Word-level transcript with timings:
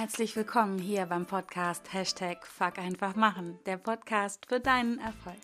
herzlich 0.00 0.34
willkommen 0.34 0.78
hier 0.78 1.04
beim 1.04 1.26
Podcast 1.26 1.92
Hashtag 1.92 2.46
Fuck 2.46 2.78
einfach 2.78 3.16
machen, 3.16 3.58
der 3.66 3.76
Podcast 3.76 4.46
für 4.46 4.58
deinen 4.58 4.98
Erfolg. 4.98 5.36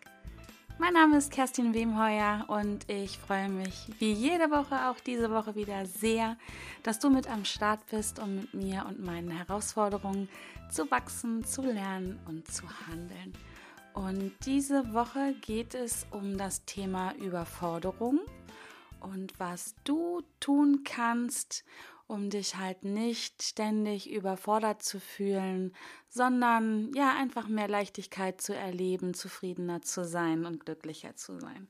Mein 0.78 0.94
Name 0.94 1.18
ist 1.18 1.30
Kerstin 1.30 1.74
Wemheuer 1.74 2.46
und 2.48 2.88
ich 2.88 3.18
freue 3.18 3.50
mich 3.50 3.90
wie 3.98 4.12
jede 4.12 4.50
Woche 4.50 4.88
auch 4.88 4.98
diese 4.98 5.30
Woche 5.30 5.56
wieder 5.56 5.84
sehr, 5.84 6.38
dass 6.82 6.98
du 6.98 7.10
mit 7.10 7.28
am 7.30 7.44
Start 7.44 7.80
bist, 7.90 8.18
um 8.18 8.36
mit 8.36 8.54
mir 8.54 8.86
und 8.88 9.04
meinen 9.04 9.30
Herausforderungen 9.30 10.26
zu 10.70 10.90
wachsen, 10.90 11.44
zu 11.44 11.60
lernen 11.60 12.18
und 12.26 12.50
zu 12.50 12.64
handeln. 12.88 13.34
Und 13.92 14.32
diese 14.46 14.94
Woche 14.94 15.34
geht 15.42 15.74
es 15.74 16.06
um 16.12 16.38
das 16.38 16.64
Thema 16.64 17.14
Überforderung 17.16 18.20
und 19.00 19.38
was 19.38 19.74
du 19.84 20.22
tun 20.40 20.82
kannst, 20.82 21.62
um 22.06 22.30
dich 22.30 22.56
halt 22.56 22.84
nicht 22.84 23.42
ständig 23.42 24.10
überfordert 24.10 24.82
zu 24.82 25.00
fühlen, 25.00 25.74
sondern 26.08 26.92
ja 26.94 27.14
einfach 27.18 27.48
mehr 27.48 27.68
Leichtigkeit 27.68 28.40
zu 28.40 28.54
erleben, 28.54 29.14
zufriedener 29.14 29.82
zu 29.82 30.04
sein 30.04 30.46
und 30.46 30.64
glücklicher 30.64 31.16
zu 31.16 31.38
sein. 31.40 31.68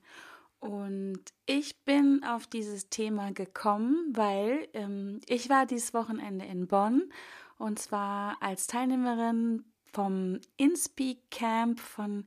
Und 0.59 1.19
ich 1.45 1.83
bin 1.85 2.23
auf 2.23 2.47
dieses 2.47 2.89
Thema 2.89 3.31
gekommen, 3.31 4.11
weil 4.15 4.67
ähm, 4.73 5.21
ich 5.27 5.49
war 5.49 5.65
dieses 5.65 5.93
Wochenende 5.93 6.45
in 6.45 6.67
Bonn 6.67 7.11
und 7.57 7.79
zwar 7.79 8.37
als 8.41 8.67
Teilnehmerin 8.67 9.65
vom 9.93 10.39
InSpeak 10.57 11.31
Camp 11.31 11.79
von 11.79 12.25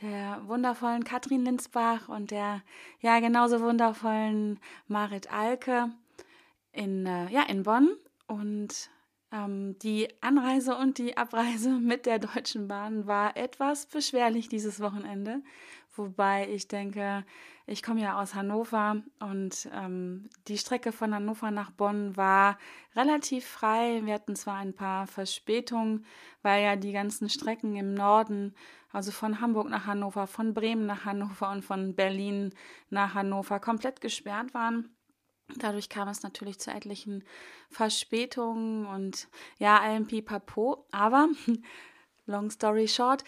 der 0.00 0.42
wundervollen 0.46 1.04
Katrin 1.04 1.44
Linsbach 1.44 2.08
und 2.08 2.30
der 2.30 2.62
ja 3.00 3.20
genauso 3.20 3.60
wundervollen 3.60 4.58
Marit 4.88 5.30
Alke 5.32 5.90
in, 6.72 7.06
äh, 7.06 7.28
ja, 7.30 7.42
in 7.42 7.62
Bonn 7.62 7.96
und 8.26 8.90
ähm, 9.32 9.78
die 9.78 10.08
Anreise 10.20 10.76
und 10.76 10.98
die 10.98 11.16
Abreise 11.16 11.70
mit 11.80 12.06
der 12.06 12.18
Deutschen 12.18 12.68
Bahn 12.68 13.06
war 13.06 13.36
etwas 13.36 13.86
beschwerlich 13.86 14.48
dieses 14.48 14.80
Wochenende. 14.80 15.42
Wobei 15.96 16.48
ich 16.48 16.68
denke, 16.68 17.24
ich 17.66 17.82
komme 17.82 18.00
ja 18.00 18.20
aus 18.20 18.34
Hannover 18.34 19.02
und 19.18 19.68
ähm, 19.72 20.30
die 20.48 20.58
Strecke 20.58 20.92
von 20.92 21.14
Hannover 21.14 21.50
nach 21.50 21.70
Bonn 21.72 22.16
war 22.16 22.58
relativ 22.94 23.44
frei. 23.46 24.00
Wir 24.04 24.14
hatten 24.14 24.36
zwar 24.36 24.56
ein 24.56 24.74
paar 24.74 25.06
Verspätungen, 25.06 26.04
weil 26.42 26.62
ja 26.62 26.76
die 26.76 26.92
ganzen 26.92 27.28
Strecken 27.28 27.76
im 27.76 27.94
Norden, 27.94 28.54
also 28.92 29.10
von 29.10 29.40
Hamburg 29.40 29.68
nach 29.68 29.86
Hannover, 29.86 30.26
von 30.26 30.54
Bremen 30.54 30.86
nach 30.86 31.04
Hannover 31.04 31.50
und 31.50 31.62
von 31.64 31.94
Berlin 31.94 32.54
nach 32.88 33.14
Hannover 33.14 33.60
komplett 33.60 34.00
gesperrt 34.00 34.54
waren. 34.54 34.96
Dadurch 35.58 35.88
kam 35.88 36.08
es 36.08 36.22
natürlich 36.22 36.58
zu 36.58 36.70
etlichen 36.70 37.24
Verspätungen 37.70 38.86
und 38.86 39.28
ja, 39.58 39.80
allem 39.80 40.06
Pipapo. 40.06 40.86
Aber, 40.90 41.28
long 42.26 42.50
story 42.50 42.88
short, 42.88 43.24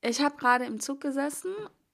ich 0.00 0.20
habe 0.20 0.36
gerade 0.36 0.64
im 0.64 0.80
Zug 0.80 1.00
gesessen 1.00 1.52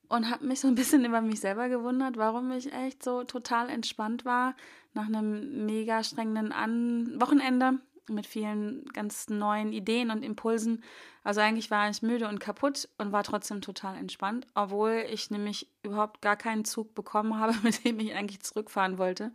und 0.08 0.30
habe 0.30 0.46
mich 0.46 0.60
so 0.60 0.68
ein 0.68 0.74
bisschen 0.74 1.04
über 1.06 1.20
mich 1.20 1.40
selber 1.40 1.68
gewundert, 1.68 2.16
warum 2.16 2.50
ich 2.52 2.72
echt 2.72 3.02
so 3.02 3.24
total 3.24 3.70
entspannt 3.70 4.24
war 4.24 4.54
nach 4.92 5.06
einem 5.06 5.66
mega 5.66 6.02
strengen 6.04 6.52
An 6.52 7.20
Wochenende 7.20 7.80
mit 8.08 8.26
vielen 8.26 8.84
ganz 8.92 9.28
neuen 9.28 9.72
Ideen 9.72 10.10
und 10.10 10.22
Impulsen. 10.22 10.82
Also 11.22 11.40
eigentlich 11.40 11.70
war 11.70 11.88
ich 11.88 12.02
müde 12.02 12.28
und 12.28 12.38
kaputt 12.38 12.88
und 12.98 13.12
war 13.12 13.22
trotzdem 13.22 13.60
total 13.60 13.96
entspannt, 13.96 14.46
obwohl 14.54 15.04
ich 15.10 15.30
nämlich 15.30 15.70
überhaupt 15.82 16.20
gar 16.20 16.36
keinen 16.36 16.64
Zug 16.64 16.94
bekommen 16.94 17.38
habe, 17.38 17.54
mit 17.62 17.84
dem 17.84 17.98
ich 18.00 18.14
eigentlich 18.14 18.40
zurückfahren 18.40 18.98
wollte. 18.98 19.32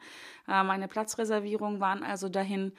Äh, 0.48 0.64
meine 0.64 0.88
Platzreservierungen 0.88 1.80
waren 1.80 2.04
also 2.04 2.30
dahin. 2.30 2.74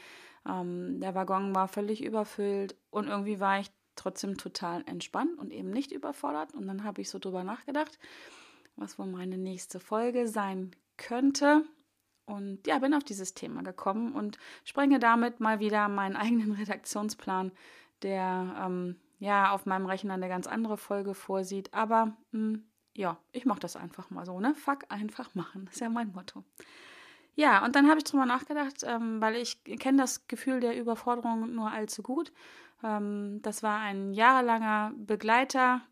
Ähm, 0.48 1.00
der 1.00 1.14
Waggon 1.14 1.54
war 1.54 1.68
völlig 1.68 2.02
überfüllt 2.02 2.76
und 2.90 3.08
irgendwie 3.08 3.40
war 3.40 3.60
ich 3.60 3.70
trotzdem 3.96 4.38
total 4.38 4.82
entspannt 4.86 5.38
und 5.38 5.52
eben 5.52 5.70
nicht 5.70 5.92
überfordert. 5.92 6.54
Und 6.54 6.66
dann 6.66 6.84
habe 6.84 7.02
ich 7.02 7.10
so 7.10 7.18
drüber 7.18 7.44
nachgedacht, 7.44 7.98
was 8.76 8.98
wohl 8.98 9.06
meine 9.06 9.36
nächste 9.36 9.80
Folge 9.80 10.28
sein 10.28 10.70
könnte. 10.96 11.64
Und 12.30 12.66
ja, 12.66 12.78
bin 12.78 12.94
auf 12.94 13.04
dieses 13.04 13.34
Thema 13.34 13.62
gekommen 13.62 14.12
und 14.12 14.38
sprenge 14.64 14.98
damit 14.98 15.40
mal 15.40 15.60
wieder 15.60 15.88
meinen 15.88 16.16
eigenen 16.24 16.52
Redaktionsplan, 16.52 17.52
der 18.02 18.56
ähm, 18.64 18.96
ja 19.18 19.50
auf 19.52 19.66
meinem 19.66 19.86
Rechner 19.86 20.14
eine 20.14 20.28
ganz 20.28 20.46
andere 20.46 20.76
Folge 20.76 21.14
vorsieht. 21.14 21.74
Aber 21.74 22.06
mh, 22.06 22.14
hm, 22.32 22.64
ja, 22.94 23.18
ich 23.32 23.46
mache 23.46 23.60
das 23.60 23.76
einfach 23.76 24.10
mal 24.10 24.26
so, 24.26 24.40
ne? 24.40 24.54
Fuck 24.54 24.84
einfach 24.88 25.34
machen. 25.34 25.64
Das 25.66 25.74
ist 25.74 25.80
ja 25.80 25.88
mein 25.88 26.12
Motto. 26.12 26.44
Ja, 27.36 27.64
und 27.64 27.76
dann 27.76 27.88
habe 27.88 27.98
ich 27.98 28.04
drüber 28.04 28.26
nachgedacht, 28.26 28.82
ähm, 28.84 29.20
weil 29.20 29.36
ich 29.36 29.62
kenne 29.64 29.98
das 29.98 30.26
Gefühl 30.26 30.60
der 30.60 30.78
Überforderung 30.78 31.54
nur 31.54 31.70
allzu 31.70 32.02
gut. 32.02 32.32
Ähm, 32.82 33.40
das 33.42 33.62
war 33.62 33.80
ein 33.80 34.12
jahrelanger 34.12 34.92
Begleiter 34.96 35.82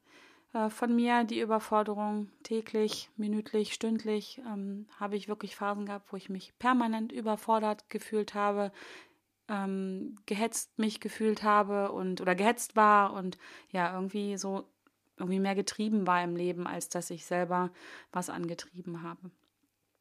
äh, 0.52 0.70
von 0.70 0.94
mir, 0.94 1.24
die 1.24 1.40
Überforderung 1.40 2.30
täglich, 2.42 3.10
minütlich, 3.16 3.74
stündlich, 3.74 4.40
ähm, 4.46 4.86
habe 4.98 5.16
ich 5.16 5.28
wirklich 5.28 5.56
Phasen 5.56 5.86
gehabt, 5.86 6.12
wo 6.12 6.16
ich 6.16 6.28
mich 6.28 6.52
permanent 6.58 7.12
überfordert 7.12 7.88
gefühlt 7.90 8.34
habe, 8.34 8.72
ähm, 9.48 10.16
gehetzt 10.26 10.78
mich 10.78 11.00
gefühlt 11.00 11.42
habe 11.42 11.92
und 11.92 12.20
oder 12.20 12.34
gehetzt 12.34 12.76
war 12.76 13.12
und 13.14 13.38
ja, 13.70 13.94
irgendwie 13.94 14.36
so 14.36 14.64
irgendwie 15.16 15.40
mehr 15.40 15.54
getrieben 15.54 16.06
war 16.06 16.22
im 16.22 16.36
Leben, 16.36 16.66
als 16.66 16.88
dass 16.88 17.10
ich 17.10 17.26
selber 17.26 17.70
was 18.12 18.30
angetrieben 18.30 19.02
habe. 19.02 19.30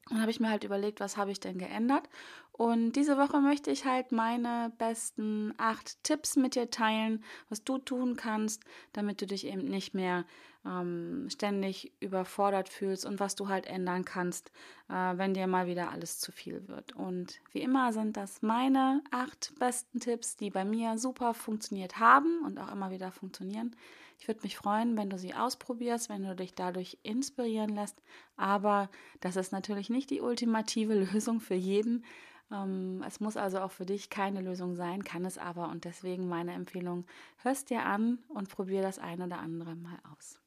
Dann 0.10 0.22
habe 0.22 0.32
ich 0.32 0.40
mir 0.40 0.50
halt 0.50 0.64
überlegt, 0.64 1.00
was 1.00 1.18
habe 1.18 1.32
ich 1.32 1.40
denn 1.40 1.58
geändert? 1.58 2.10
Und 2.52 2.94
diese 2.94 3.18
Woche 3.18 3.40
möchte 3.40 3.70
ich 3.70 3.86
halt 3.86 4.12
meine 4.12 4.72
besten 4.78 5.54
acht 5.58 6.04
Tipps 6.04 6.36
mit 6.36 6.56
dir 6.56 6.72
teilen, 6.72 7.24
was 7.50 7.64
du 7.64 7.78
tun 7.78 8.16
kannst, 8.16 8.64
damit 8.94 9.22
du 9.22 9.28
dich 9.28 9.46
eben 9.46 9.66
nicht 9.66 9.94
mehr 9.94 10.26
ähm, 10.66 11.28
ständig 11.30 11.94
überfordert 12.00 12.70
fühlst 12.70 13.06
und 13.06 13.20
was 13.20 13.36
du 13.36 13.48
halt 13.48 13.68
ändern 13.68 14.06
kannst, 14.06 14.52
äh, 14.90 14.94
wenn 14.94 15.34
dir 15.34 15.48
mal 15.48 15.68
wieder 15.68 15.92
alles 15.92 16.20
zu 16.20 16.32
viel 16.32 16.68
wird. 16.68 16.96
Und 16.96 17.40
wie 17.52 17.62
immer 17.62 17.94
sind 17.94 18.18
das 18.18 18.42
meine 18.42 19.04
acht 19.12 19.54
besten 19.60 20.00
Tipps, 20.00 20.36
die 20.36 20.50
bei 20.50 20.66
mir 20.66 20.98
super 20.98 21.34
funktioniert 21.34 22.00
haben 22.00 22.42
und 22.44 22.58
auch 22.60 22.72
immer 22.72 22.92
wieder 22.92 23.12
funktionieren. 23.12 23.76
Ich 24.20 24.28
würde 24.28 24.42
mich 24.42 24.58
freuen, 24.58 24.98
wenn 24.98 25.10
du 25.10 25.18
sie 25.18 25.34
ausprobierst, 25.34 26.10
wenn 26.10 26.24
du 26.24 26.36
dich 26.36 26.56
dadurch 26.56 26.98
inspirieren 27.04 27.70
lässt. 27.70 28.02
Aber 28.36 28.90
das 29.20 29.36
ist 29.36 29.52
natürlich 29.52 29.90
nicht 29.90 30.10
die 30.10 30.22
ultimative 30.22 30.94
Lösung 31.12 31.40
für 31.40 31.56
jeden. 31.56 32.04
Ähm, 32.52 33.04
es 33.06 33.20
muss 33.20 33.38
also 33.38 33.60
auch 33.60 33.72
für 33.72 33.86
dich 33.86 34.10
keine 34.10 34.42
Lösung 34.42 34.76
sein, 34.76 35.04
kann 35.04 35.26
es 35.26 35.38
aber. 35.38 35.70
Und 35.70 35.86
deswegen 35.86 36.28
meine 36.28 36.54
Empfehlung, 36.54 37.06
hörst 37.38 37.70
dir 37.70 37.86
an 37.86 38.20
und 38.30 38.50
probier 38.50 38.82
das 38.82 39.00
eine 39.00 39.26
oder 39.26 39.40
andere 39.40 39.76
mal 39.76 40.00
aus. 40.14 40.40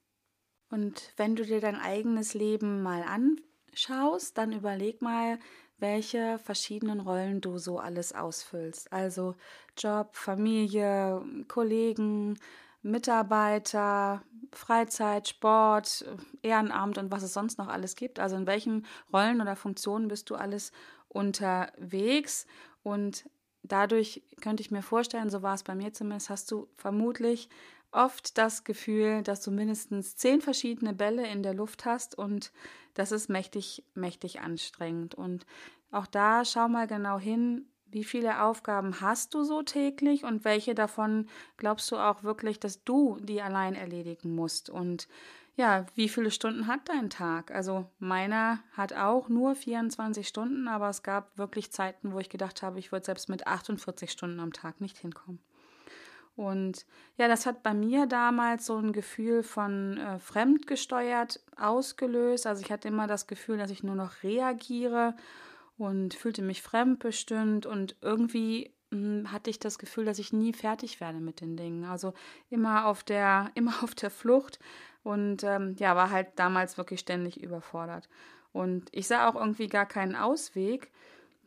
Und 0.71 1.13
wenn 1.17 1.37
du 1.37 1.45
dir 1.45 1.61
dein 1.61 1.77
eigenes 1.77 2.35
Leben 2.35 2.83
mal 2.83 3.03
anschaust, 3.03 4.39
dann 4.39 4.53
überleg 4.53 5.03
mal, 5.03 5.39
welche 5.79 6.39
verschiedenen 6.39 7.01
Rollen 7.01 7.41
du 7.41 7.59
so 7.59 7.79
alles 7.79 8.13
ausfüllst. 8.13 8.93
Also 8.93 9.35
Job, 9.77 10.15
Familie, 10.15 11.25
Kollegen, 11.49 12.39
Mitarbeiter, 12.83 14.23
Freizeit, 14.53 15.29
Sport, 15.29 16.05
Ehrenamt 16.43 16.99
und 16.99 17.11
was 17.11 17.23
es 17.23 17.33
sonst 17.33 17.59
noch 17.59 17.69
alles 17.69 17.97
gibt. 17.97 18.19
Also 18.19 18.37
in 18.37 18.47
welchen 18.47 18.87
Rollen 19.13 19.41
oder 19.41 19.57
Funktionen 19.57 20.09
bist 20.09 20.31
du 20.31 20.35
alles 20.35 20.73
unterwegs? 21.09 22.47
Und 22.83 23.29
dadurch 23.63 24.23
könnte 24.41 24.63
ich 24.63 24.71
mir 24.71 24.83
vorstellen, 24.83 25.31
so 25.31 25.43
war 25.43 25.55
es 25.55 25.63
bei 25.63 25.75
mir 25.75 25.93
zumindest, 25.93 26.31
hast 26.31 26.51
du 26.51 26.69
vermutlich 26.77 27.49
oft 27.93 28.39
das 28.39 28.65
Gefühl, 28.65 29.23
dass 29.23 29.43
du 29.43 29.51
mindestens 29.51 30.17
zehn 30.17 30.41
verschiedene 30.41 30.95
Bälle 30.95 31.27
in 31.27 31.43
der 31.43 31.55
Luft 31.55 31.85
hast 31.85 32.17
und 32.17 32.53
das 32.95 33.13
ist 33.13 33.29
mächtig, 33.29 33.85
mächtig 33.95 34.41
anstrengend. 34.41 35.15
Und 35.15 35.45
auch 35.91 36.07
da 36.07 36.45
schau 36.45 36.69
mal 36.69 36.87
genau 36.87 37.19
hin, 37.19 37.67
wie 37.93 38.05
viele 38.05 38.43
Aufgaben 38.43 39.01
hast 39.01 39.35
du 39.35 39.45
so 39.45 39.63
täglich 39.63 40.25
und 40.25 40.45
welche 40.45 40.75
davon 40.75 41.29
glaubst 41.57 41.91
du 41.91 41.97
auch 41.97 42.23
wirklich, 42.23 42.61
dass 42.61 42.85
du 42.85 43.19
die 43.21 43.43
allein 43.43 43.75
erledigen 43.75 44.35
musst? 44.35 44.71
Und 44.71 45.09
ja, 45.57 45.85
wie 45.95 46.09
viele 46.09 46.31
Stunden 46.31 46.67
hat 46.67 46.89
dein 46.89 47.11
Tag? 47.11 47.51
Also 47.51 47.87
meiner 47.99 48.61
hat 48.73 48.93
auch 48.93 49.29
nur 49.29 49.55
24 49.55 50.27
Stunden, 50.27 50.69
aber 50.69 50.89
es 50.89 51.03
gab 51.03 51.37
wirklich 51.37 51.71
Zeiten, 51.73 52.13
wo 52.13 52.19
ich 52.19 52.31
gedacht 52.31 52.63
habe, 52.63 52.79
ich 52.79 52.93
würde 52.93 53.05
selbst 53.05 53.29
mit 53.29 53.47
48 53.47 54.11
Stunden 54.11 54.41
am 54.41 54.53
Tag 54.53 54.81
nicht 54.81 54.97
hinkommen. 54.97 55.41
Und 56.37 56.87
ja, 57.19 57.29
das 57.29 57.45
hat 57.45 57.63
bei 57.63 57.75
mir 57.75 58.07
damals 58.07 58.65
so 58.65 58.79
ein 58.79 58.93
Gefühl 58.93 59.43
von 59.43 59.99
äh, 59.99 60.19
fremdgesteuert 60.19 61.41
ausgelöst. 61.59 62.47
Also 62.47 62.63
ich 62.65 62.73
hatte 62.73 62.89
immer 62.89 63.07
das 63.07 63.27
Gefühl, 63.27 63.59
dass 63.59 63.71
ich 63.71 63.83
nur 63.83 63.97
noch 63.97 64.23
reagiere 64.23 65.15
und 65.81 66.13
fühlte 66.13 66.43
mich 66.43 66.61
fremdbestimmt 66.61 67.65
und 67.65 67.97
irgendwie 68.03 68.75
hm, 68.91 69.33
hatte 69.33 69.49
ich 69.49 69.59
das 69.59 69.79
Gefühl, 69.79 70.05
dass 70.05 70.19
ich 70.19 70.31
nie 70.31 70.53
fertig 70.53 71.01
werde 71.01 71.21
mit 71.21 71.41
den 71.41 71.57
Dingen. 71.57 71.85
Also 71.85 72.13
immer 72.51 72.87
auf 72.87 73.03
der, 73.03 73.51
immer 73.55 73.83
auf 73.83 73.95
der 73.95 74.11
Flucht 74.11 74.59
und 75.03 75.43
ähm, 75.43 75.77
ja, 75.79 75.97
war 75.97 76.11
halt 76.11 76.29
damals 76.37 76.77
wirklich 76.77 77.01
ständig 77.01 77.43
überfordert. 77.43 78.11
Und 78.53 78.91
ich 78.93 79.07
sah 79.07 79.27
auch 79.27 79.37
irgendwie 79.37 79.69
gar 79.69 79.87
keinen 79.87 80.17
Ausweg, 80.17 80.93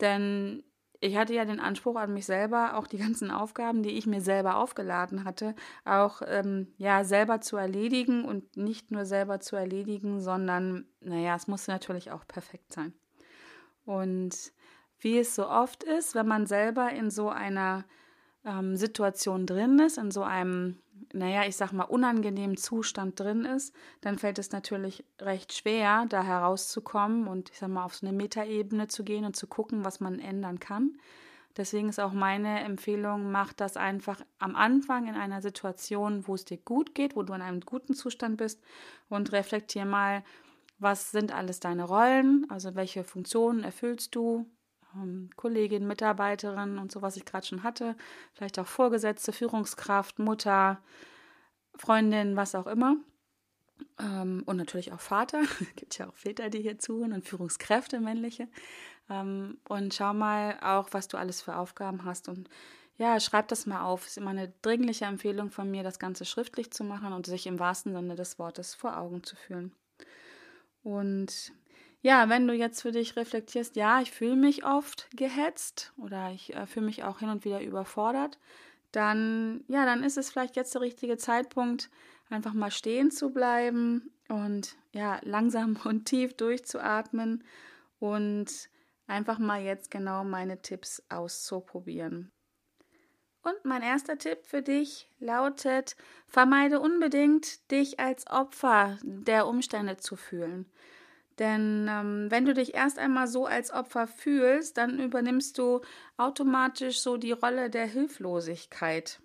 denn 0.01 0.63
ich 0.99 1.15
hatte 1.15 1.35
ja 1.35 1.45
den 1.45 1.59
Anspruch 1.59 1.97
an 1.97 2.13
mich 2.13 2.25
selber, 2.25 2.75
auch 2.75 2.87
die 2.87 2.97
ganzen 3.05 3.29
Aufgaben, 3.29 3.83
die 3.83 3.91
ich 3.91 4.07
mir 4.07 4.21
selber 4.21 4.55
aufgeladen 4.55 5.25
hatte, 5.25 5.53
auch 5.85 6.23
ähm, 6.25 6.73
ja 6.77 7.03
selber 7.03 7.39
zu 7.41 7.57
erledigen 7.57 8.25
und 8.25 8.57
nicht 8.57 8.89
nur 8.89 9.05
selber 9.05 9.41
zu 9.41 9.55
erledigen, 9.55 10.21
sondern 10.21 10.87
naja, 11.01 11.35
es 11.35 11.47
musste 11.47 11.69
natürlich 11.71 12.09
auch 12.09 12.25
perfekt 12.27 12.73
sein. 12.73 12.93
Und 13.85 14.53
wie 14.99 15.17
es 15.19 15.35
so 15.35 15.47
oft 15.47 15.83
ist, 15.83 16.15
wenn 16.15 16.27
man 16.27 16.45
selber 16.45 16.91
in 16.91 17.11
so 17.11 17.29
einer 17.29 17.83
ähm, 18.45 18.75
Situation 18.75 19.45
drin 19.45 19.79
ist, 19.79 19.97
in 19.97 20.11
so 20.11 20.23
einem, 20.23 20.77
naja, 21.13 21.43
ich 21.45 21.55
sag 21.55 21.71
mal, 21.71 21.83
unangenehmen 21.83 22.57
Zustand 22.57 23.19
drin 23.19 23.45
ist, 23.45 23.73
dann 24.01 24.17
fällt 24.17 24.39
es 24.39 24.51
natürlich 24.51 25.03
recht 25.19 25.53
schwer, 25.53 26.05
da 26.07 26.23
herauszukommen 26.23 27.27
und 27.27 27.49
ich 27.49 27.59
sag 27.59 27.69
mal, 27.69 27.85
auf 27.85 27.95
so 27.95 28.07
eine 28.07 28.15
Metaebene 28.15 28.87
zu 28.87 29.03
gehen 29.03 29.25
und 29.25 29.35
zu 29.35 29.47
gucken, 29.47 29.85
was 29.85 29.99
man 29.99 30.19
ändern 30.19 30.59
kann. 30.59 30.97
Deswegen 31.55 31.89
ist 31.89 31.99
auch 31.99 32.13
meine 32.13 32.61
Empfehlung, 32.61 33.31
mach 33.31 33.53
das 33.53 33.77
einfach 33.77 34.21
am 34.39 34.55
Anfang 34.55 35.07
in 35.07 35.13
einer 35.13 35.41
Situation, 35.41 36.27
wo 36.27 36.33
es 36.33 36.45
dir 36.45 36.57
gut 36.57 36.95
geht, 36.95 37.15
wo 37.15 37.21
du 37.21 37.33
in 37.33 37.43
einem 37.43 37.61
guten 37.61 37.93
Zustand 37.93 38.37
bist 38.37 38.59
und 39.07 39.31
reflektier 39.31 39.85
mal, 39.85 40.23
was 40.83 41.11
sind 41.11 41.33
alles 41.33 41.59
deine 41.59 41.85
Rollen, 41.85 42.45
also 42.49 42.75
welche 42.75 43.03
Funktionen 43.03 43.63
erfüllst 43.63 44.15
du, 44.15 44.45
ähm, 44.95 45.29
Kollegin, 45.35 45.87
Mitarbeiterin 45.87 46.77
und 46.77 46.91
so, 46.91 47.01
was 47.01 47.17
ich 47.17 47.25
gerade 47.25 47.45
schon 47.45 47.63
hatte, 47.63 47.95
vielleicht 48.33 48.59
auch 48.59 48.67
Vorgesetzte, 48.67 49.31
Führungskraft, 49.31 50.19
Mutter, 50.19 50.81
Freundin, 51.75 52.35
was 52.35 52.55
auch 52.55 52.67
immer. 52.67 52.97
Ähm, 53.99 54.43
und 54.45 54.57
natürlich 54.57 54.93
auch 54.93 54.99
Vater. 54.99 55.41
Es 55.59 55.75
gibt 55.75 55.97
ja 55.97 56.07
auch 56.07 56.15
Väter, 56.15 56.49
die 56.49 56.61
hier 56.61 56.79
zuhören 56.79 57.13
und 57.13 57.25
Führungskräfte, 57.25 57.99
männliche. 57.99 58.47
Ähm, 59.09 59.57
und 59.67 59.93
schau 59.93 60.13
mal 60.13 60.59
auch, 60.61 60.89
was 60.91 61.07
du 61.07 61.17
alles 61.17 61.41
für 61.41 61.55
Aufgaben 61.55 62.05
hast. 62.05 62.29
Und 62.29 62.49
ja, 62.97 63.19
schreib 63.19 63.47
das 63.47 63.65
mal 63.65 63.83
auf. 63.83 64.05
Ist 64.05 64.17
immer 64.17 64.29
eine 64.29 64.53
dringliche 64.61 65.05
Empfehlung 65.05 65.49
von 65.49 65.69
mir, 65.69 65.83
das 65.83 65.99
Ganze 65.99 66.25
schriftlich 66.25 66.71
zu 66.71 66.83
machen 66.83 67.13
und 67.13 67.25
sich 67.25 67.47
im 67.47 67.59
wahrsten 67.59 67.93
Sinne 67.93 68.15
des 68.15 68.39
Wortes 68.39 68.75
vor 68.75 68.97
Augen 68.97 69.23
zu 69.23 69.35
fühlen. 69.35 69.73
Und 70.83 71.53
ja, 72.01 72.27
wenn 72.27 72.47
du 72.47 72.53
jetzt 72.53 72.81
für 72.81 72.91
dich 72.91 73.15
reflektierst, 73.15 73.77
ja, 73.77 74.01
ich 74.01 74.11
fühle 74.11 74.35
mich 74.35 74.65
oft 74.65 75.09
gehetzt 75.15 75.93
oder 75.97 76.31
ich 76.31 76.53
äh, 76.53 76.67
fühle 76.67 76.85
mich 76.85 77.03
auch 77.03 77.19
hin 77.19 77.29
und 77.29 77.45
wieder 77.45 77.61
überfordert, 77.61 78.37
dann, 78.91 79.63
ja, 79.69 79.85
dann 79.85 80.03
ist 80.03 80.17
es 80.17 80.29
vielleicht 80.29 80.57
jetzt 80.57 80.73
der 80.73 80.81
richtige 80.81 81.17
Zeitpunkt, 81.17 81.89
einfach 82.29 82.53
mal 82.53 82.71
stehen 82.71 83.09
zu 83.09 83.31
bleiben 83.31 84.11
und 84.27 84.75
ja, 84.91 85.19
langsam 85.23 85.79
und 85.85 86.05
tief 86.05 86.35
durchzuatmen 86.35 87.45
und 87.99 88.69
einfach 89.07 89.39
mal 89.39 89.61
jetzt 89.61 89.89
genau 89.89 90.25
meine 90.25 90.61
Tipps 90.61 91.01
auszuprobieren. 91.07 92.32
Und 93.43 93.65
mein 93.65 93.81
erster 93.81 94.17
Tipp 94.17 94.39
für 94.43 94.61
dich 94.61 95.09
lautet, 95.19 95.97
vermeide 96.27 96.79
unbedingt, 96.79 97.69
dich 97.71 97.99
als 97.99 98.25
Opfer 98.27 98.97
der 99.03 99.47
Umstände 99.47 99.97
zu 99.97 100.15
fühlen. 100.15 100.65
Denn 101.39 101.87
ähm, 101.89 102.27
wenn 102.29 102.45
du 102.45 102.53
dich 102.53 102.73
erst 102.73 102.99
einmal 102.99 103.27
so 103.27 103.45
als 103.45 103.73
Opfer 103.73 104.07
fühlst, 104.07 104.77
dann 104.77 104.99
übernimmst 104.99 105.57
du 105.57 105.81
automatisch 106.15 106.99
so 106.99 107.17
die 107.17 107.31
Rolle 107.31 107.69
der 107.69 107.85
Hilflosigkeit, 107.85 109.19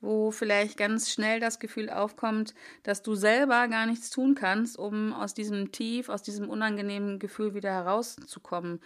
wo 0.00 0.30
vielleicht 0.30 0.76
ganz 0.76 1.10
schnell 1.10 1.38
das 1.38 1.60
Gefühl 1.60 1.90
aufkommt, 1.90 2.54
dass 2.82 3.02
du 3.02 3.14
selber 3.14 3.68
gar 3.68 3.86
nichts 3.86 4.10
tun 4.10 4.34
kannst, 4.34 4.76
um 4.76 5.12
aus 5.12 5.32
diesem 5.32 5.70
Tief, 5.70 6.08
aus 6.08 6.22
diesem 6.22 6.50
unangenehmen 6.50 7.18
Gefühl 7.20 7.54
wieder 7.54 7.70
herauszukommen. 7.70 8.80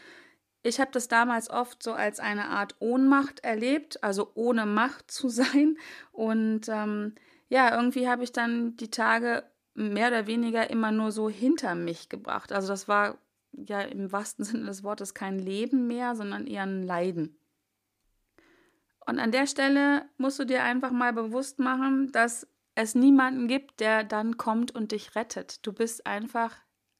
Ich 0.67 0.81
habe 0.81 0.91
das 0.91 1.07
damals 1.07 1.49
oft 1.49 1.81
so 1.83 1.93
als 1.93 2.19
eine 2.19 2.49
Art 2.49 2.75
Ohnmacht 2.81 3.41
erlebt, 3.41 4.03
also 4.03 4.33
ohne 4.35 4.67
Macht 4.67 5.11
zu 5.11 5.29
sein. 5.31 5.79
Und 6.13 6.69
ähm, 6.69 7.15
ja, 7.49 7.75
irgendwie 7.75 8.09
habe 8.09 8.25
ich 8.25 8.33
dann 8.33 8.77
die 8.77 8.91
Tage 8.91 9.45
mehr 9.75 10.09
oder 10.09 10.27
weniger 10.27 10.69
immer 10.71 10.91
nur 10.91 11.13
so 11.13 11.29
hinter 11.29 11.75
mich 11.75 12.09
gebracht. 12.09 12.53
Also 12.53 12.69
das 12.69 12.89
war 12.89 13.19
ja 13.53 13.81
im 13.81 14.11
wahrsten 14.11 14.45
Sinne 14.45 14.67
des 14.67 14.83
Wortes 14.83 15.15
kein 15.15 15.39
Leben 15.39 15.87
mehr, 15.87 16.17
sondern 16.17 16.47
eher 16.47 16.65
ein 16.65 16.83
Leiden. 16.83 17.39
Und 19.07 19.21
an 19.21 19.31
der 19.31 19.47
Stelle 19.47 20.07
musst 20.19 20.41
du 20.41 20.45
dir 20.45 20.65
einfach 20.65 20.91
mal 20.91 21.13
bewusst 21.13 21.61
machen, 21.61 22.11
dass 22.11 22.49
es 22.75 22.97
niemanden 22.97 23.47
gibt, 23.47 23.79
der 23.79 24.03
dann 24.03 24.37
kommt 24.37 24.75
und 24.75 24.91
dich 24.91 25.15
rettet. 25.15 25.65
Du 25.65 25.73
bist 25.73 26.07
einfach 26.07 26.57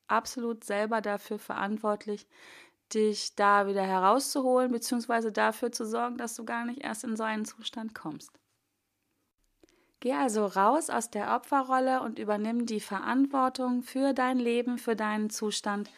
absolut 0.07 0.63
selber 0.63 1.01
dafür 1.01 1.39
verantwortlich, 1.39 2.29
dich 2.95 3.35
da 3.35 3.67
wieder 3.67 3.83
herauszuholen, 3.83 4.71
beziehungsweise 4.71 5.33
dafür 5.33 5.73
zu 5.73 5.85
sorgen, 5.85 6.17
dass 6.17 6.37
du 6.37 6.45
gar 6.45 6.65
nicht 6.65 6.83
erst 6.83 7.05
in 7.05 7.17
so 7.17 7.23
einen 7.23 7.45
Zustand 7.45 7.95
kommst. 7.95 8.31
Geh 10.01 10.13
also 10.13 10.47
raus 10.47 10.91
aus 10.91 11.11
der 11.11 11.35
Opferrolle 11.35 12.01
und 12.03 12.19
übernimm 12.19 12.67
die 12.67 12.81
Verantwortung 12.81 13.83
für 13.83 14.13
dein 14.13 14.39
Leben, 14.39 14.79
für 14.79 14.95
deinen 14.95 15.31
Zustand 15.31 15.91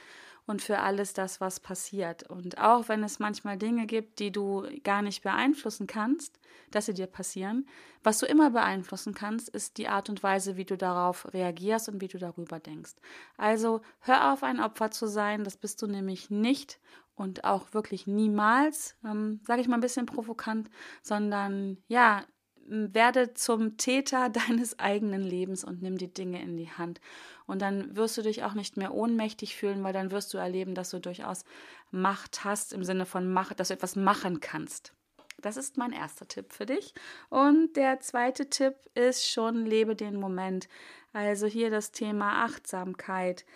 und 0.49 0.63
für 0.63 0.79
alles 0.79 1.13
das, 1.13 1.41
was 1.41 1.61
passiert. 1.61 2.29
Und 2.29 2.59
auch 2.59 2.89
wenn 2.89 3.05
es 3.05 3.19
manchmal 3.19 3.59
Dinge 3.59 3.87
gibt, 3.87 4.19
die 4.19 4.33
du 4.33 4.67
gar 4.83 5.03
nicht 5.03 5.23
beeinflussen 5.23 5.87
kannst, 5.87 6.41
dass 6.71 6.87
sie 6.87 6.95
dir 6.95 7.07
passieren, 7.07 7.69
was 8.03 8.19
du 8.19 8.27
immer 8.27 8.51
beeinflussen 8.51 9.13
kannst, 9.15 9.51
ist 9.51 9.77
die 9.77 9.89
Art 9.89 10.09
und 10.09 10.23
Weise, 10.23 10.57
wie 10.57 10.65
du 10.65 10.77
darauf 10.77 11.33
reagierst 11.35 11.91
und 11.91 12.01
wie 12.01 12.09
du 12.09 12.19
darüber 12.19 12.59
denkst. 12.61 12.95
Also 13.37 13.83
hör 14.01 14.33
auf, 14.33 14.43
ein 14.43 14.61
Opfer 14.61 14.91
zu 14.91 15.07
sein, 15.07 15.45
das 15.45 15.59
bist 15.59 15.83
du 15.83 15.87
nämlich 15.87 16.31
nicht 16.31 16.81
und 17.15 17.45
auch 17.45 17.75
wirklich 17.75 18.07
niemals, 18.07 18.97
ähm, 19.05 19.41
sage 19.47 19.61
ich 19.61 19.69
mal 19.69 19.77
ein 19.77 19.83
bisschen 19.83 20.07
provokant, 20.07 20.71
sondern 21.03 21.77
ja, 21.89 22.25
werde 22.69 23.35
zum 23.35 23.77
Täter 23.77 24.29
deines 24.49 24.79
eigenen 24.79 25.23
Lebens 25.23 25.65
und 25.65 25.83
nimm 25.83 25.99
die 25.99 26.13
Dinge 26.13 26.43
in 26.43 26.57
die 26.57 26.71
Hand. 26.71 27.01
Und 27.47 27.63
dann 27.63 27.97
wirst 27.97 28.17
du 28.19 28.23
dich 28.23 28.45
auch 28.45 28.55
nicht 28.55 28.77
mehr 28.77 28.95
ohnmächtig 28.95 29.57
fühlen, 29.57 29.83
weil 29.83 29.93
dann 29.93 30.11
wirst 30.11 30.35
du 30.35 30.39
erleben, 30.39 30.75
dass 30.75 30.91
du 30.91 31.01
durchaus 31.01 31.45
Macht 31.91 32.45
hast 32.45 32.73
im 32.73 32.85
Sinne 32.85 33.07
von 33.07 33.33
Macht, 33.33 33.61
dass 33.61 33.69
du 33.69 33.75
etwas 33.75 33.97
machen 33.97 34.41
kannst. 34.41 34.93
Das 35.41 35.57
ist 35.57 35.79
mein 35.79 35.93
erster 35.93 36.27
Tipp 36.27 36.53
für 36.53 36.67
dich. 36.67 36.95
Und 37.31 37.77
der 37.77 38.01
zweite 38.01 38.51
Tipp 38.51 38.75
ist 38.95 39.31
schon, 39.31 39.65
lebe 39.65 39.95
den 39.95 40.19
Moment. 40.19 40.69
Also 41.13 41.47
hier 41.47 41.71
das 41.71 41.93
Thema 41.93 42.45
Achtsamkeit. 42.45 43.47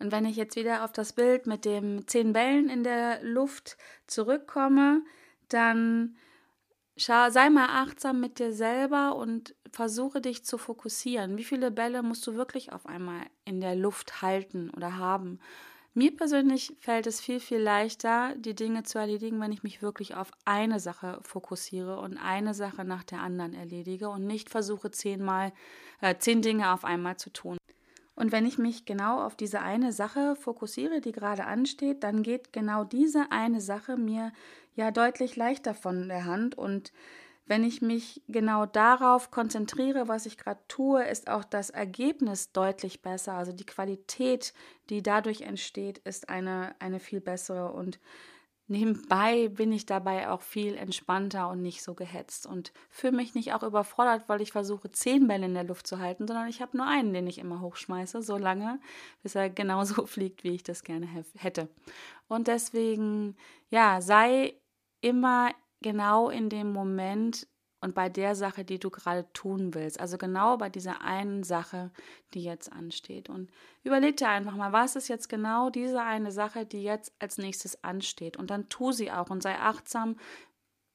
Und 0.00 0.10
wenn 0.10 0.24
ich 0.24 0.36
jetzt 0.36 0.56
wieder 0.56 0.84
auf 0.84 0.92
das 0.92 1.12
Bild 1.12 1.46
mit 1.46 1.64
den 1.64 2.08
zehn 2.08 2.32
Bällen 2.32 2.68
in 2.68 2.82
der 2.82 3.22
Luft 3.22 3.76
zurückkomme, 4.08 5.02
dann 5.48 6.16
sei 7.04 7.50
mal 7.50 7.68
achtsam 7.68 8.20
mit 8.20 8.38
dir 8.38 8.52
selber 8.52 9.16
und 9.16 9.54
versuche 9.70 10.20
dich 10.20 10.44
zu 10.44 10.58
fokussieren. 10.58 11.38
Wie 11.38 11.44
viele 11.44 11.70
Bälle 11.70 12.02
musst 12.02 12.26
du 12.26 12.34
wirklich 12.34 12.72
auf 12.72 12.86
einmal 12.86 13.26
in 13.44 13.60
der 13.60 13.74
Luft 13.74 14.22
halten 14.22 14.70
oder 14.70 14.96
haben? 14.96 15.40
Mir 15.94 16.16
persönlich 16.16 16.74
fällt 16.80 17.06
es 17.06 17.20
viel, 17.20 17.38
viel 17.38 17.58
leichter, 17.58 18.34
die 18.36 18.54
Dinge 18.54 18.82
zu 18.82 18.98
erledigen, 18.98 19.40
wenn 19.40 19.52
ich 19.52 19.62
mich 19.62 19.82
wirklich 19.82 20.14
auf 20.14 20.30
eine 20.46 20.80
Sache 20.80 21.20
fokussiere 21.22 21.98
und 21.98 22.16
eine 22.16 22.54
Sache 22.54 22.84
nach 22.84 23.04
der 23.04 23.20
anderen 23.20 23.52
erledige 23.52 24.08
und 24.08 24.26
nicht 24.26 24.48
versuche, 24.48 24.90
zehnmal, 24.90 25.52
äh, 26.00 26.16
zehn 26.16 26.40
Dinge 26.40 26.72
auf 26.72 26.84
einmal 26.84 27.18
zu 27.18 27.30
tun. 27.30 27.58
Und 28.14 28.32
wenn 28.32 28.46
ich 28.46 28.56
mich 28.56 28.84
genau 28.84 29.22
auf 29.22 29.36
diese 29.36 29.60
eine 29.60 29.92
Sache 29.92 30.36
fokussiere, 30.36 31.00
die 31.00 31.12
gerade 31.12 31.44
ansteht, 31.44 32.04
dann 32.04 32.22
geht 32.22 32.52
genau 32.52 32.84
diese 32.84 33.30
eine 33.30 33.60
Sache 33.60 33.96
mir 33.96 34.32
ja 34.74 34.90
deutlich 34.90 35.36
leichter 35.36 35.74
von 35.74 36.08
der 36.08 36.24
Hand. 36.24 36.56
Und 36.56 36.92
wenn 37.46 37.64
ich 37.64 37.82
mich 37.82 38.22
genau 38.28 38.66
darauf 38.66 39.30
konzentriere, 39.30 40.08
was 40.08 40.26
ich 40.26 40.38
gerade 40.38 40.60
tue, 40.68 41.04
ist 41.04 41.28
auch 41.28 41.44
das 41.44 41.70
Ergebnis 41.70 42.52
deutlich 42.52 43.02
besser. 43.02 43.34
Also 43.34 43.52
die 43.52 43.66
Qualität, 43.66 44.54
die 44.90 45.02
dadurch 45.02 45.42
entsteht, 45.42 45.98
ist 45.98 46.28
eine, 46.28 46.74
eine 46.78 47.00
viel 47.00 47.20
bessere. 47.20 47.72
Und 47.72 47.98
Nebenbei 48.72 49.48
bin 49.48 49.70
ich 49.70 49.84
dabei 49.84 50.30
auch 50.30 50.40
viel 50.40 50.76
entspannter 50.76 51.50
und 51.50 51.60
nicht 51.60 51.82
so 51.82 51.94
gehetzt 51.94 52.46
und 52.46 52.72
fühle 52.88 53.12
mich 53.12 53.34
nicht 53.34 53.52
auch 53.52 53.62
überfordert, 53.62 54.28
weil 54.28 54.40
ich 54.40 54.52
versuche, 54.52 54.90
zehn 54.90 55.26
Bälle 55.26 55.44
in 55.44 55.52
der 55.52 55.64
Luft 55.64 55.86
zu 55.86 55.98
halten, 55.98 56.26
sondern 56.26 56.48
ich 56.48 56.62
habe 56.62 56.76
nur 56.76 56.86
einen, 56.86 57.12
den 57.12 57.26
ich 57.26 57.36
immer 57.36 57.60
hochschmeiße, 57.60 58.22
so 58.22 58.38
lange, 58.38 58.80
bis 59.22 59.34
er 59.34 59.50
genauso 59.50 60.06
fliegt, 60.06 60.42
wie 60.42 60.54
ich 60.54 60.62
das 60.62 60.84
gerne 60.84 61.06
hätte. 61.36 61.68
Und 62.28 62.46
deswegen, 62.46 63.36
ja, 63.68 64.00
sei 64.00 64.54
immer 65.02 65.50
genau 65.82 66.30
in 66.30 66.48
dem 66.48 66.72
Moment 66.72 67.46
und 67.82 67.96
bei 67.96 68.08
der 68.08 68.36
Sache, 68.36 68.64
die 68.64 68.78
du 68.78 68.90
gerade 68.90 69.26
tun 69.32 69.74
willst. 69.74 69.98
Also 69.98 70.16
genau 70.16 70.56
bei 70.56 70.70
dieser 70.70 71.02
einen 71.02 71.42
Sache, 71.42 71.90
die 72.32 72.44
jetzt 72.44 72.72
ansteht. 72.72 73.28
Und 73.28 73.50
überleg 73.82 74.16
dir 74.16 74.28
einfach 74.28 74.54
mal, 74.54 74.72
was 74.72 74.94
ist 74.94 75.08
jetzt 75.08 75.28
genau 75.28 75.68
diese 75.68 76.00
eine 76.00 76.30
Sache, 76.30 76.64
die 76.64 76.84
jetzt 76.84 77.12
als 77.18 77.38
nächstes 77.38 77.82
ansteht. 77.82 78.36
Und 78.36 78.50
dann 78.50 78.68
tu 78.68 78.92
sie 78.92 79.10
auch 79.10 79.30
und 79.30 79.42
sei 79.42 79.58
achtsam 79.58 80.16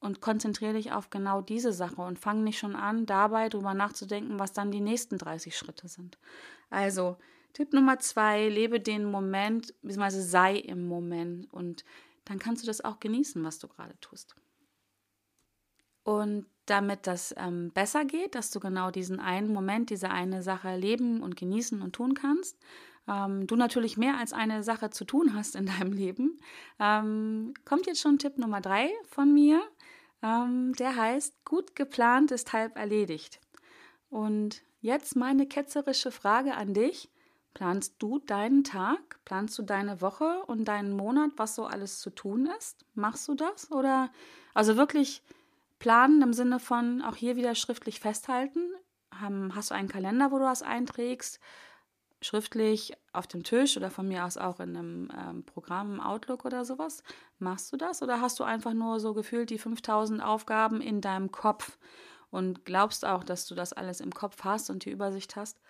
und 0.00 0.22
konzentriere 0.22 0.72
dich 0.72 0.92
auf 0.92 1.10
genau 1.10 1.42
diese 1.42 1.74
Sache 1.74 2.00
und 2.00 2.18
fang 2.18 2.42
nicht 2.42 2.58
schon 2.58 2.74
an, 2.74 3.04
dabei 3.04 3.50
drüber 3.50 3.74
nachzudenken, 3.74 4.38
was 4.38 4.54
dann 4.54 4.70
die 4.70 4.80
nächsten 4.80 5.18
30 5.18 5.56
Schritte 5.56 5.88
sind. 5.88 6.18
Also, 6.70 7.18
Tipp 7.52 7.72
Nummer 7.72 7.98
zwei, 7.98 8.48
lebe 8.48 8.80
den 8.80 9.04
Moment, 9.04 9.74
beziehungsweise 9.82 10.22
sei 10.22 10.56
im 10.56 10.86
Moment 10.86 11.52
und 11.52 11.84
dann 12.28 12.38
kannst 12.38 12.62
du 12.62 12.66
das 12.66 12.84
auch 12.84 13.00
genießen, 13.00 13.42
was 13.42 13.58
du 13.58 13.68
gerade 13.68 13.98
tust. 14.00 14.36
Und 16.04 16.46
damit 16.66 17.06
das 17.06 17.34
ähm, 17.38 17.70
besser 17.72 18.04
geht, 18.04 18.34
dass 18.34 18.50
du 18.50 18.60
genau 18.60 18.90
diesen 18.90 19.20
einen 19.20 19.52
Moment, 19.52 19.90
diese 19.90 20.10
eine 20.10 20.42
Sache 20.42 20.76
leben 20.76 21.22
und 21.22 21.36
genießen 21.36 21.80
und 21.80 21.94
tun 21.94 22.14
kannst, 22.14 22.58
ähm, 23.08 23.46
du 23.46 23.56
natürlich 23.56 23.96
mehr 23.96 24.18
als 24.18 24.32
eine 24.32 24.62
Sache 24.62 24.90
zu 24.90 25.04
tun 25.04 25.34
hast 25.34 25.56
in 25.56 25.66
deinem 25.66 25.92
Leben, 25.92 26.38
ähm, 26.78 27.54
kommt 27.64 27.86
jetzt 27.86 28.00
schon 28.00 28.18
Tipp 28.18 28.38
Nummer 28.38 28.60
drei 28.60 28.90
von 29.06 29.32
mir. 29.32 29.62
Ähm, 30.22 30.74
der 30.74 30.96
heißt, 30.96 31.44
gut 31.44 31.74
geplant 31.76 32.30
ist 32.30 32.52
halb 32.52 32.76
erledigt. 32.76 33.40
Und 34.10 34.62
jetzt 34.80 35.16
meine 35.16 35.46
ketzerische 35.46 36.10
Frage 36.10 36.54
an 36.54 36.74
dich. 36.74 37.10
Planst 37.54 37.96
du 37.98 38.18
deinen 38.20 38.62
Tag? 38.62 39.18
Planst 39.24 39.58
du 39.58 39.62
deine 39.62 40.00
Woche 40.00 40.42
und 40.46 40.66
deinen 40.66 40.92
Monat, 40.92 41.32
was 41.36 41.54
so 41.54 41.66
alles 41.66 41.98
zu 41.98 42.10
tun 42.10 42.48
ist? 42.58 42.84
Machst 42.94 43.26
du 43.28 43.34
das? 43.34 43.70
Oder 43.72 44.10
also 44.54 44.76
wirklich 44.76 45.22
planen 45.78 46.22
im 46.22 46.32
Sinne 46.32 46.60
von 46.60 47.02
auch 47.02 47.16
hier 47.16 47.36
wieder 47.36 47.54
schriftlich 47.54 48.00
festhalten? 48.00 48.60
Hast 49.10 49.70
du 49.70 49.74
einen 49.74 49.88
Kalender, 49.88 50.30
wo 50.30 50.38
du 50.38 50.44
das 50.44 50.62
einträgst? 50.62 51.40
Schriftlich 52.20 52.94
auf 53.12 53.26
dem 53.26 53.44
Tisch 53.44 53.76
oder 53.76 53.90
von 53.90 54.06
mir 54.08 54.24
aus 54.24 54.36
auch 54.36 54.60
in 54.60 54.76
einem 54.76 55.08
ähm, 55.16 55.44
Programm 55.44 56.00
Outlook 56.00 56.44
oder 56.44 56.64
sowas? 56.64 57.02
Machst 57.38 57.72
du 57.72 57.76
das? 57.76 58.02
Oder 58.02 58.20
hast 58.20 58.38
du 58.40 58.44
einfach 58.44 58.74
nur 58.74 59.00
so 59.00 59.14
gefühlt 59.14 59.50
die 59.50 59.58
5000 59.58 60.22
Aufgaben 60.22 60.80
in 60.80 61.00
deinem 61.00 61.30
Kopf 61.30 61.78
und 62.30 62.64
glaubst 62.64 63.04
auch, 63.04 63.24
dass 63.24 63.46
du 63.46 63.54
das 63.54 63.72
alles 63.72 64.00
im 64.00 64.12
Kopf 64.12 64.44
hast 64.44 64.68
und 64.70 64.84
die 64.84 64.90
Übersicht 64.90 65.36
hast? 65.36 65.60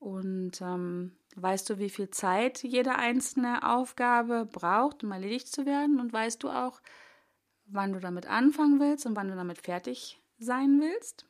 Und 0.00 0.62
ähm, 0.62 1.12
weißt 1.36 1.68
du, 1.70 1.78
wie 1.78 1.90
viel 1.90 2.10
Zeit 2.10 2.62
jede 2.62 2.96
einzelne 2.96 3.70
Aufgabe 3.70 4.48
braucht, 4.50 5.04
um 5.04 5.12
erledigt 5.12 5.48
zu 5.48 5.66
werden? 5.66 6.00
Und 6.00 6.12
weißt 6.12 6.42
du 6.42 6.48
auch, 6.48 6.80
wann 7.66 7.92
du 7.92 8.00
damit 8.00 8.26
anfangen 8.26 8.80
willst 8.80 9.04
und 9.06 9.14
wann 9.14 9.28
du 9.28 9.36
damit 9.36 9.60
fertig 9.60 10.18
sein 10.38 10.80
willst? 10.80 11.26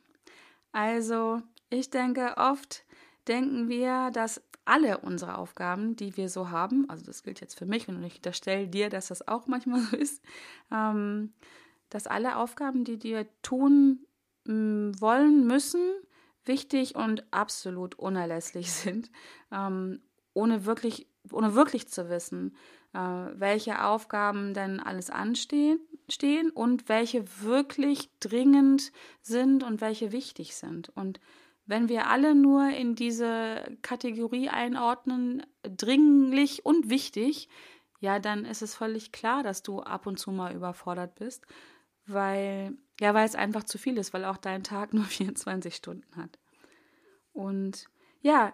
Also, 0.71 1.41
ich 1.69 1.89
denke, 1.89 2.35
oft 2.37 2.85
denken 3.27 3.67
wir, 3.67 4.09
dass 4.11 4.41
alle 4.63 4.99
unsere 4.99 5.37
Aufgaben, 5.37 5.97
die 5.97 6.15
wir 6.15 6.29
so 6.29 6.49
haben, 6.49 6.89
also 6.89 7.03
das 7.05 7.23
gilt 7.23 7.41
jetzt 7.41 7.57
für 7.57 7.65
mich 7.65 7.89
und 7.89 8.01
ich 8.03 8.17
unterstelle 8.17 8.67
dir, 8.67 8.89
dass 8.89 9.07
das 9.07 9.27
auch 9.27 9.47
manchmal 9.47 9.81
so 9.91 9.97
ist, 9.97 10.23
ähm, 10.71 11.33
dass 11.89 12.07
alle 12.07 12.37
Aufgaben, 12.37 12.85
die 12.85 13.03
wir 13.03 13.27
tun 13.41 14.05
wollen, 14.45 15.45
müssen, 15.45 15.81
wichtig 16.45 16.95
und 16.95 17.23
absolut 17.31 17.95
unerlässlich 17.95 18.71
sind, 18.71 19.11
ähm, 19.51 20.01
ohne 20.33 20.65
wirklich, 20.65 21.07
ohne 21.31 21.55
wirklich 21.55 21.87
zu 21.89 22.09
wissen, 22.09 22.55
äh, 22.93 22.99
welche 22.99 23.83
Aufgaben 23.83 24.53
denn 24.53 24.79
alles 24.79 25.09
anstehen 25.09 25.79
stehen 26.09 26.49
und 26.49 26.89
welche 26.89 27.23
wirklich 27.41 28.09
dringend 28.19 28.91
sind 29.21 29.63
und 29.63 29.81
welche 29.81 30.11
wichtig 30.11 30.55
sind. 30.55 30.89
Und 30.89 31.19
wenn 31.65 31.89
wir 31.89 32.07
alle 32.07 32.35
nur 32.35 32.69
in 32.69 32.95
diese 32.95 33.63
Kategorie 33.81 34.49
einordnen, 34.49 35.45
dringlich 35.63 36.65
und 36.65 36.89
wichtig, 36.89 37.47
ja, 37.99 38.19
dann 38.19 38.45
ist 38.45 38.61
es 38.61 38.75
völlig 38.75 39.11
klar, 39.11 39.43
dass 39.43 39.63
du 39.63 39.79
ab 39.79 40.07
und 40.07 40.17
zu 40.17 40.31
mal 40.31 40.53
überfordert 40.53 41.15
bist, 41.15 41.45
weil 42.13 42.77
ja, 43.01 43.15
weil 43.15 43.25
es 43.25 43.35
einfach 43.35 43.63
zu 43.63 43.79
viel 43.79 43.97
ist, 43.97 44.13
weil 44.13 44.25
auch 44.25 44.37
dein 44.37 44.63
Tag 44.63 44.93
nur 44.93 45.03
24 45.03 45.75
Stunden 45.75 46.15
hat. 46.15 46.37
Und 47.33 47.87
ja, 48.21 48.53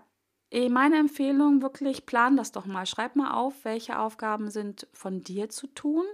eh, 0.52 0.70
meine 0.70 0.98
Empfehlung 0.98 1.62
wirklich, 1.62 2.06
plan 2.06 2.38
das 2.38 2.54
doch 2.54 2.66
mal. 2.66 2.86
Schreib 2.86 3.18
mal 3.18 3.32
auf, 3.32 3.66
welche 3.66 4.00
Aufgaben 4.00 4.50
sind 4.50 4.88
von 4.94 5.22
dir 5.22 5.50
zu 5.50 5.68
tun, 5.68 6.06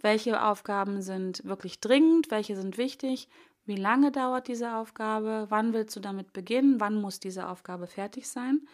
welche 0.00 0.42
Aufgaben 0.42 1.02
sind 1.02 1.44
wirklich 1.44 1.80
dringend, 1.80 2.30
welche 2.30 2.56
sind 2.56 2.78
wichtig, 2.78 3.28
wie 3.66 3.76
lange 3.76 4.10
dauert 4.10 4.48
diese 4.48 4.74
Aufgabe, 4.74 5.46
wann 5.50 5.74
willst 5.74 5.94
du 5.94 6.00
damit 6.00 6.32
beginnen, 6.32 6.80
wann 6.80 7.00
muss 7.00 7.20
diese 7.20 7.48
Aufgabe 7.48 7.86
fertig 7.86 8.26
sein. 8.28 8.66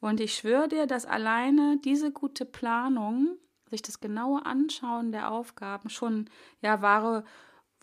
Und 0.00 0.20
ich 0.20 0.34
schwöre 0.34 0.68
dir, 0.68 0.86
dass 0.86 1.06
alleine 1.06 1.78
diese 1.82 2.12
gute 2.12 2.44
Planung, 2.44 3.38
sich 3.70 3.82
das 3.82 4.00
genaue 4.00 4.44
Anschauen 4.46 5.10
der 5.10 5.32
Aufgaben 5.32 5.88
schon 5.88 6.30
ja 6.60 6.82
wahre 6.82 7.24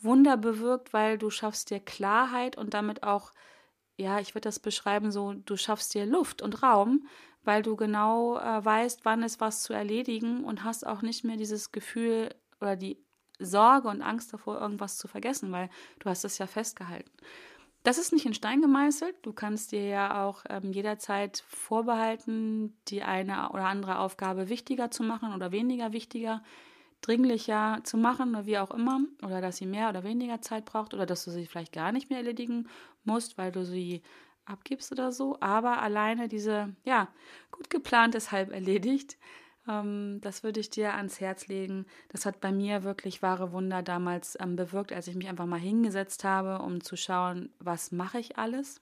Wunder 0.03 0.37
bewirkt, 0.37 0.93
weil 0.93 1.17
du 1.17 1.29
schaffst 1.29 1.69
dir 1.69 1.79
Klarheit 1.79 2.57
und 2.57 2.73
damit 2.73 3.03
auch 3.03 3.31
ja, 3.97 4.19
ich 4.19 4.33
würde 4.33 4.47
das 4.47 4.59
beschreiben 4.59 5.11
so, 5.11 5.33
du 5.33 5.57
schaffst 5.57 5.93
dir 5.93 6.05
Luft 6.05 6.41
und 6.41 6.63
Raum, 6.63 7.07
weil 7.43 7.61
du 7.61 7.75
genau 7.75 8.37
äh, 8.37 8.63
weißt, 8.63 9.05
wann 9.05 9.23
ist 9.23 9.41
was 9.41 9.63
zu 9.63 9.73
erledigen 9.73 10.43
und 10.43 10.63
hast 10.63 10.85
auch 10.85 11.01
nicht 11.01 11.23
mehr 11.23 11.37
dieses 11.37 11.71
Gefühl 11.71 12.33
oder 12.61 12.75
die 12.75 12.97
Sorge 13.39 13.89
und 13.89 14.01
Angst 14.01 14.33
davor, 14.33 14.59
irgendwas 14.59 14.97
zu 14.97 15.07
vergessen, 15.07 15.51
weil 15.51 15.69
du 15.99 16.09
hast 16.09 16.23
es 16.23 16.37
ja 16.37 16.47
festgehalten. 16.47 17.11
Das 17.83 17.97
ist 17.97 18.13
nicht 18.13 18.25
in 18.25 18.33
Stein 18.33 18.61
gemeißelt. 18.61 19.15
Du 19.23 19.33
kannst 19.33 19.73
dir 19.73 19.85
ja 19.85 20.25
auch 20.25 20.45
ähm, 20.49 20.71
jederzeit 20.71 21.43
vorbehalten, 21.47 22.77
die 22.87 23.03
eine 23.03 23.49
oder 23.49 23.65
andere 23.65 23.99
Aufgabe 23.99 24.47
wichtiger 24.47 24.89
zu 24.89 25.03
machen 25.03 25.33
oder 25.33 25.51
weniger 25.51 25.91
wichtiger 25.91 26.41
dringlicher 27.07 27.81
zu 27.83 27.97
machen 27.97 28.29
oder 28.31 28.45
wie 28.45 28.57
auch 28.57 28.71
immer, 28.71 29.01
oder 29.21 29.41
dass 29.41 29.57
sie 29.57 29.65
mehr 29.65 29.89
oder 29.89 30.03
weniger 30.03 30.41
Zeit 30.41 30.65
braucht 30.65 30.93
oder 30.93 31.05
dass 31.05 31.25
du 31.25 31.31
sie 31.31 31.45
vielleicht 31.45 31.73
gar 31.73 31.91
nicht 31.91 32.09
mehr 32.09 32.19
erledigen 32.19 32.67
musst, 33.03 33.37
weil 33.37 33.51
du 33.51 33.65
sie 33.65 34.01
abgibst 34.45 34.91
oder 34.91 35.11
so. 35.11 35.37
Aber 35.39 35.81
alleine 35.81 36.27
diese, 36.27 36.75
ja, 36.83 37.07
gut 37.51 37.69
geplant 37.69 38.15
ist 38.15 38.31
halb 38.31 38.51
erledigt. 38.51 39.17
Ähm, 39.67 40.19
das 40.21 40.43
würde 40.43 40.59
ich 40.59 40.69
dir 40.69 40.93
ans 40.95 41.19
Herz 41.19 41.47
legen. 41.47 41.85
Das 42.09 42.25
hat 42.25 42.41
bei 42.41 42.51
mir 42.51 42.83
wirklich 42.83 43.21
wahre 43.21 43.51
Wunder 43.51 43.81
damals 43.81 44.37
ähm, 44.39 44.55
bewirkt, 44.55 44.91
als 44.91 45.07
ich 45.07 45.15
mich 45.15 45.29
einfach 45.29 45.45
mal 45.45 45.59
hingesetzt 45.59 46.23
habe, 46.23 46.63
um 46.63 46.81
zu 46.81 46.95
schauen, 46.97 47.53
was 47.59 47.91
mache 47.91 48.19
ich 48.19 48.37
alles 48.37 48.81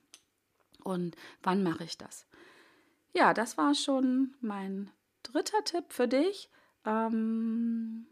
und 0.84 1.16
wann 1.44 1.63
mache 1.63 1.84
ich 1.84 1.98
das. 1.98 2.28
Ja, 3.13 3.34
das 3.34 3.58
war 3.58 3.75
schon 3.75 4.36
mein 4.42 4.90
dritter 5.24 5.63
Tipp 5.63 5.86
für 5.90 6.08
dich. 6.08 6.50
Ähm, 6.85 8.07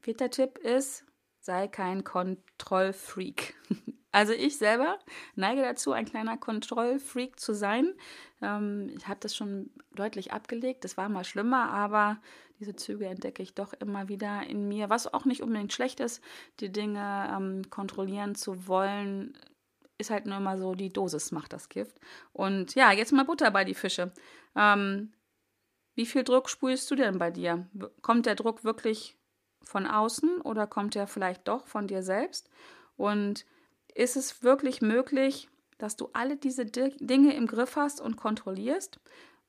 vierter 0.00 0.30
Tipp 0.30 0.58
ist, 0.58 1.04
sei 1.40 1.68
kein 1.68 2.04
Kontrollfreak. 2.04 3.54
Also 4.12 4.32
ich 4.32 4.58
selber 4.58 4.98
neige 5.36 5.62
dazu, 5.62 5.92
ein 5.92 6.04
kleiner 6.04 6.36
Kontrollfreak 6.36 7.38
zu 7.38 7.54
sein. 7.54 7.94
Ähm, 8.42 8.90
ich 8.96 9.06
habe 9.06 9.20
das 9.20 9.36
schon 9.36 9.70
deutlich 9.94 10.32
abgelegt. 10.32 10.82
Das 10.82 10.96
war 10.96 11.08
mal 11.08 11.22
schlimmer, 11.22 11.70
aber 11.70 12.20
diese 12.58 12.74
Züge 12.74 13.06
entdecke 13.06 13.42
ich 13.42 13.54
doch 13.54 13.72
immer 13.74 14.08
wieder 14.08 14.42
in 14.48 14.66
mir, 14.66 14.90
was 14.90 15.12
auch 15.12 15.26
nicht 15.26 15.42
unbedingt 15.42 15.72
schlecht 15.72 16.00
ist. 16.00 16.22
Die 16.58 16.72
Dinge 16.72 17.32
ähm, 17.32 17.70
kontrollieren 17.70 18.34
zu 18.34 18.66
wollen, 18.66 19.38
ist 19.96 20.10
halt 20.10 20.26
nur 20.26 20.38
immer 20.38 20.58
so, 20.58 20.74
die 20.74 20.92
Dosis 20.92 21.30
macht 21.30 21.52
das 21.52 21.68
Gift. 21.68 21.96
Und 22.32 22.74
ja, 22.74 22.90
jetzt 22.90 23.12
mal 23.12 23.24
Butter 23.24 23.50
bei 23.50 23.64
die 23.64 23.74
Fische. 23.74 24.12
Ähm, 24.56 25.12
wie 26.00 26.06
viel 26.06 26.24
Druck 26.24 26.48
spürst 26.48 26.90
du 26.90 26.94
denn 26.94 27.18
bei 27.18 27.30
dir? 27.30 27.66
Kommt 28.00 28.24
der 28.24 28.34
Druck 28.34 28.64
wirklich 28.64 29.18
von 29.62 29.86
außen 29.86 30.40
oder 30.40 30.66
kommt 30.66 30.96
er 30.96 31.06
vielleicht 31.06 31.46
doch 31.46 31.66
von 31.66 31.88
dir 31.88 32.02
selbst? 32.02 32.48
Und 32.96 33.44
ist 33.94 34.16
es 34.16 34.42
wirklich 34.42 34.80
möglich, 34.80 35.50
dass 35.76 35.96
du 35.96 36.08
alle 36.14 36.38
diese 36.38 36.64
Dinge 36.64 37.34
im 37.34 37.46
Griff 37.46 37.76
hast 37.76 38.00
und 38.00 38.16
kontrollierst, 38.16 38.98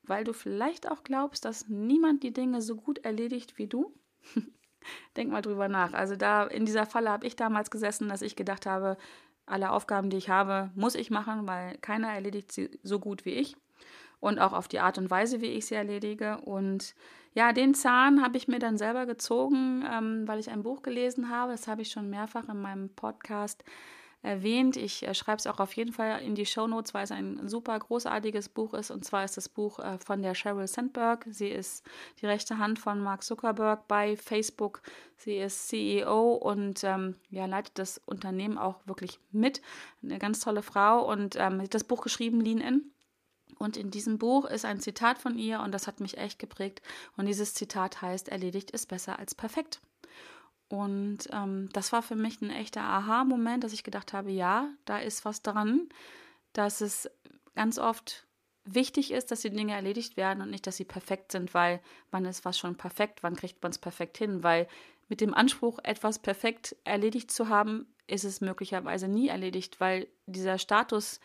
weil 0.02 0.24
du 0.24 0.34
vielleicht 0.34 0.90
auch 0.90 1.04
glaubst, 1.04 1.46
dass 1.46 1.68
niemand 1.68 2.22
die 2.22 2.34
Dinge 2.34 2.60
so 2.60 2.76
gut 2.76 2.98
erledigt 2.98 3.56
wie 3.56 3.66
du? 3.66 3.94
Denk 5.16 5.30
mal 5.30 5.40
drüber 5.40 5.68
nach. 5.68 5.94
Also 5.94 6.16
da 6.16 6.44
in 6.44 6.66
dieser 6.66 6.84
Falle 6.84 7.08
habe 7.08 7.26
ich 7.26 7.34
damals 7.34 7.70
gesessen, 7.70 8.10
dass 8.10 8.20
ich 8.20 8.36
gedacht 8.36 8.66
habe, 8.66 8.98
alle 9.46 9.70
Aufgaben, 9.70 10.10
die 10.10 10.18
ich 10.18 10.28
habe, 10.28 10.70
muss 10.74 10.96
ich 10.96 11.10
machen, 11.10 11.48
weil 11.48 11.78
keiner 11.78 12.08
erledigt 12.08 12.52
sie 12.52 12.78
so 12.82 13.00
gut 13.00 13.24
wie 13.24 13.36
ich 13.36 13.56
und 14.22 14.38
auch 14.38 14.52
auf 14.52 14.68
die 14.68 14.78
Art 14.78 14.98
und 14.98 15.10
Weise, 15.10 15.40
wie 15.40 15.46
ich 15.46 15.66
sie 15.66 15.74
erledige. 15.74 16.38
Und 16.42 16.94
ja, 17.34 17.52
den 17.52 17.74
Zahn 17.74 18.22
habe 18.22 18.36
ich 18.36 18.46
mir 18.46 18.60
dann 18.60 18.78
selber 18.78 19.04
gezogen, 19.04 19.84
ähm, 19.92 20.28
weil 20.28 20.38
ich 20.38 20.48
ein 20.48 20.62
Buch 20.62 20.82
gelesen 20.82 21.28
habe. 21.28 21.50
Das 21.50 21.66
habe 21.66 21.82
ich 21.82 21.90
schon 21.90 22.08
mehrfach 22.08 22.48
in 22.48 22.62
meinem 22.62 22.88
Podcast 22.90 23.64
erwähnt. 24.22 24.76
Ich 24.76 25.02
äh, 25.02 25.12
schreibe 25.12 25.38
es 25.38 25.48
auch 25.48 25.58
auf 25.58 25.72
jeden 25.72 25.92
Fall 25.92 26.22
in 26.22 26.36
die 26.36 26.46
Show 26.46 26.68
Notes, 26.68 26.94
weil 26.94 27.02
es 27.02 27.10
ein 27.10 27.48
super 27.48 27.76
großartiges 27.76 28.48
Buch 28.48 28.74
ist. 28.74 28.92
Und 28.92 29.04
zwar 29.04 29.24
ist 29.24 29.36
das 29.36 29.48
Buch 29.48 29.80
äh, 29.80 29.98
von 29.98 30.22
der 30.22 30.36
Sheryl 30.36 30.68
Sandberg. 30.68 31.26
Sie 31.28 31.48
ist 31.48 31.84
die 32.20 32.26
rechte 32.26 32.58
Hand 32.58 32.78
von 32.78 33.00
Mark 33.00 33.24
Zuckerberg 33.24 33.88
bei 33.88 34.16
Facebook. 34.16 34.82
Sie 35.16 35.36
ist 35.36 35.66
CEO 35.66 36.34
und 36.34 36.84
ähm, 36.84 37.16
ja, 37.28 37.46
leitet 37.46 37.76
das 37.76 38.00
Unternehmen 38.06 38.56
auch 38.56 38.86
wirklich 38.86 39.18
mit. 39.32 39.62
Eine 40.00 40.20
ganz 40.20 40.38
tolle 40.38 40.62
Frau 40.62 41.10
und 41.10 41.34
ähm, 41.36 41.68
das 41.68 41.82
Buch 41.82 42.02
geschrieben, 42.02 42.40
Lean 42.40 42.60
In. 42.60 42.92
Und 43.62 43.76
in 43.76 43.90
diesem 43.90 44.18
Buch 44.18 44.44
ist 44.44 44.64
ein 44.64 44.80
Zitat 44.80 45.18
von 45.18 45.38
ihr 45.38 45.60
und 45.60 45.72
das 45.72 45.86
hat 45.86 46.00
mich 46.00 46.18
echt 46.18 46.38
geprägt. 46.38 46.82
Und 47.16 47.26
dieses 47.26 47.54
Zitat 47.54 48.02
heißt, 48.02 48.28
erledigt 48.28 48.72
ist 48.72 48.86
besser 48.86 49.18
als 49.18 49.34
perfekt. 49.36 49.80
Und 50.68 51.28
ähm, 51.30 51.68
das 51.72 51.92
war 51.92 52.02
für 52.02 52.16
mich 52.16 52.40
ein 52.40 52.50
echter 52.50 52.80
Aha-Moment, 52.80 53.62
dass 53.62 53.72
ich 53.72 53.84
gedacht 53.84 54.12
habe, 54.12 54.30
ja, 54.30 54.68
da 54.84 54.98
ist 54.98 55.24
was 55.24 55.42
dran, 55.42 55.88
dass 56.54 56.80
es 56.80 57.08
ganz 57.54 57.78
oft 57.78 58.26
wichtig 58.64 59.12
ist, 59.12 59.30
dass 59.30 59.42
die 59.42 59.50
Dinge 59.50 59.74
erledigt 59.74 60.16
werden 60.16 60.42
und 60.42 60.50
nicht, 60.50 60.66
dass 60.66 60.76
sie 60.76 60.84
perfekt 60.84 61.30
sind, 61.30 61.54
weil 61.54 61.80
wann 62.10 62.24
ist 62.24 62.44
was 62.44 62.58
schon 62.58 62.76
perfekt, 62.76 63.22
wann 63.22 63.36
kriegt 63.36 63.62
man 63.62 63.70
es 63.70 63.78
perfekt 63.78 64.18
hin, 64.18 64.42
weil 64.42 64.66
mit 65.08 65.20
dem 65.20 65.34
Anspruch, 65.34 65.78
etwas 65.82 66.18
perfekt 66.18 66.74
erledigt 66.84 67.30
zu 67.30 67.48
haben, 67.48 67.86
ist 68.06 68.24
es 68.24 68.40
möglicherweise 68.40 69.08
nie 69.08 69.28
erledigt, 69.28 69.78
weil 69.78 70.08
dieser 70.26 70.58
Status, 70.58 71.20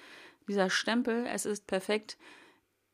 dieser 0.48 0.70
Stempel, 0.70 1.26
es 1.28 1.46
ist 1.46 1.68
perfekt, 1.68 2.18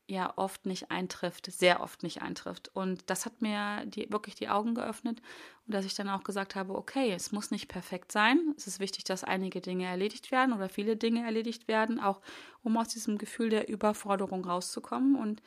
ja 0.07 0.33
oft 0.35 0.65
nicht 0.65 0.91
eintrifft, 0.91 1.51
sehr 1.51 1.81
oft 1.81 2.03
nicht 2.03 2.21
eintrifft. 2.21 2.69
Und 2.73 3.09
das 3.09 3.25
hat 3.25 3.41
mir 3.41 3.85
die, 3.85 4.11
wirklich 4.11 4.35
die 4.35 4.49
Augen 4.49 4.75
geöffnet 4.75 5.21
und 5.65 5.73
dass 5.73 5.85
ich 5.85 5.95
dann 5.95 6.09
auch 6.09 6.23
gesagt 6.23 6.55
habe, 6.55 6.75
okay, 6.75 7.13
es 7.13 7.31
muss 7.31 7.51
nicht 7.51 7.67
perfekt 7.67 8.11
sein. 8.11 8.53
Es 8.57 8.67
ist 8.67 8.79
wichtig, 8.79 9.05
dass 9.05 9.23
einige 9.23 9.61
Dinge 9.61 9.85
erledigt 9.85 10.31
werden 10.31 10.53
oder 10.53 10.69
viele 10.69 10.97
Dinge 10.97 11.23
erledigt 11.23 11.67
werden, 11.67 11.99
auch 11.99 12.21
um 12.61 12.77
aus 12.77 12.89
diesem 12.89 13.17
Gefühl 13.17 13.49
der 13.49 13.69
Überforderung 13.69 14.43
rauszukommen. 14.45 15.15
Und 15.15 15.41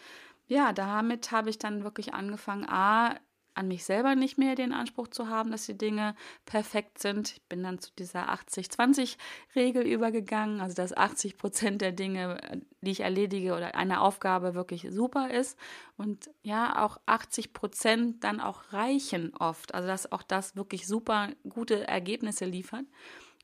ja, 0.46 0.72
damit 0.72 1.32
habe 1.32 1.50
ich 1.50 1.58
dann 1.58 1.84
wirklich 1.84 2.14
angefangen, 2.14 2.66
a, 2.68 3.16
an 3.56 3.68
mich 3.68 3.84
selber 3.84 4.14
nicht 4.14 4.38
mehr 4.38 4.54
den 4.54 4.72
Anspruch 4.72 5.08
zu 5.08 5.28
haben, 5.28 5.50
dass 5.50 5.66
die 5.66 5.78
Dinge 5.78 6.14
perfekt 6.44 6.98
sind. 6.98 7.32
Ich 7.32 7.42
bin 7.44 7.62
dann 7.62 7.78
zu 7.78 7.90
dieser 7.98 8.28
80-20-Regel 8.32 9.86
übergegangen, 9.86 10.60
also 10.60 10.75
dass 10.75 10.96
80 10.96 11.38
Prozent 11.38 11.80
der 11.80 11.92
Dinge, 11.92 12.38
die 12.82 12.90
ich 12.90 13.00
erledige 13.00 13.54
oder 13.54 13.75
eine 13.75 14.00
Aufgabe 14.00 14.54
wirklich 14.54 14.86
super 14.90 15.30
ist 15.30 15.58
und 15.96 16.30
ja, 16.42 16.84
auch 16.84 16.98
80 17.06 17.52
Prozent 17.52 18.25
dann 18.25 18.40
auch 18.40 18.72
reichen 18.72 19.34
oft, 19.34 19.75
also 19.75 19.88
dass 19.88 20.12
auch 20.12 20.22
das 20.22 20.54
wirklich 20.56 20.86
super 20.86 21.30
gute 21.48 21.88
Ergebnisse 21.88 22.44
liefert. 22.44 22.84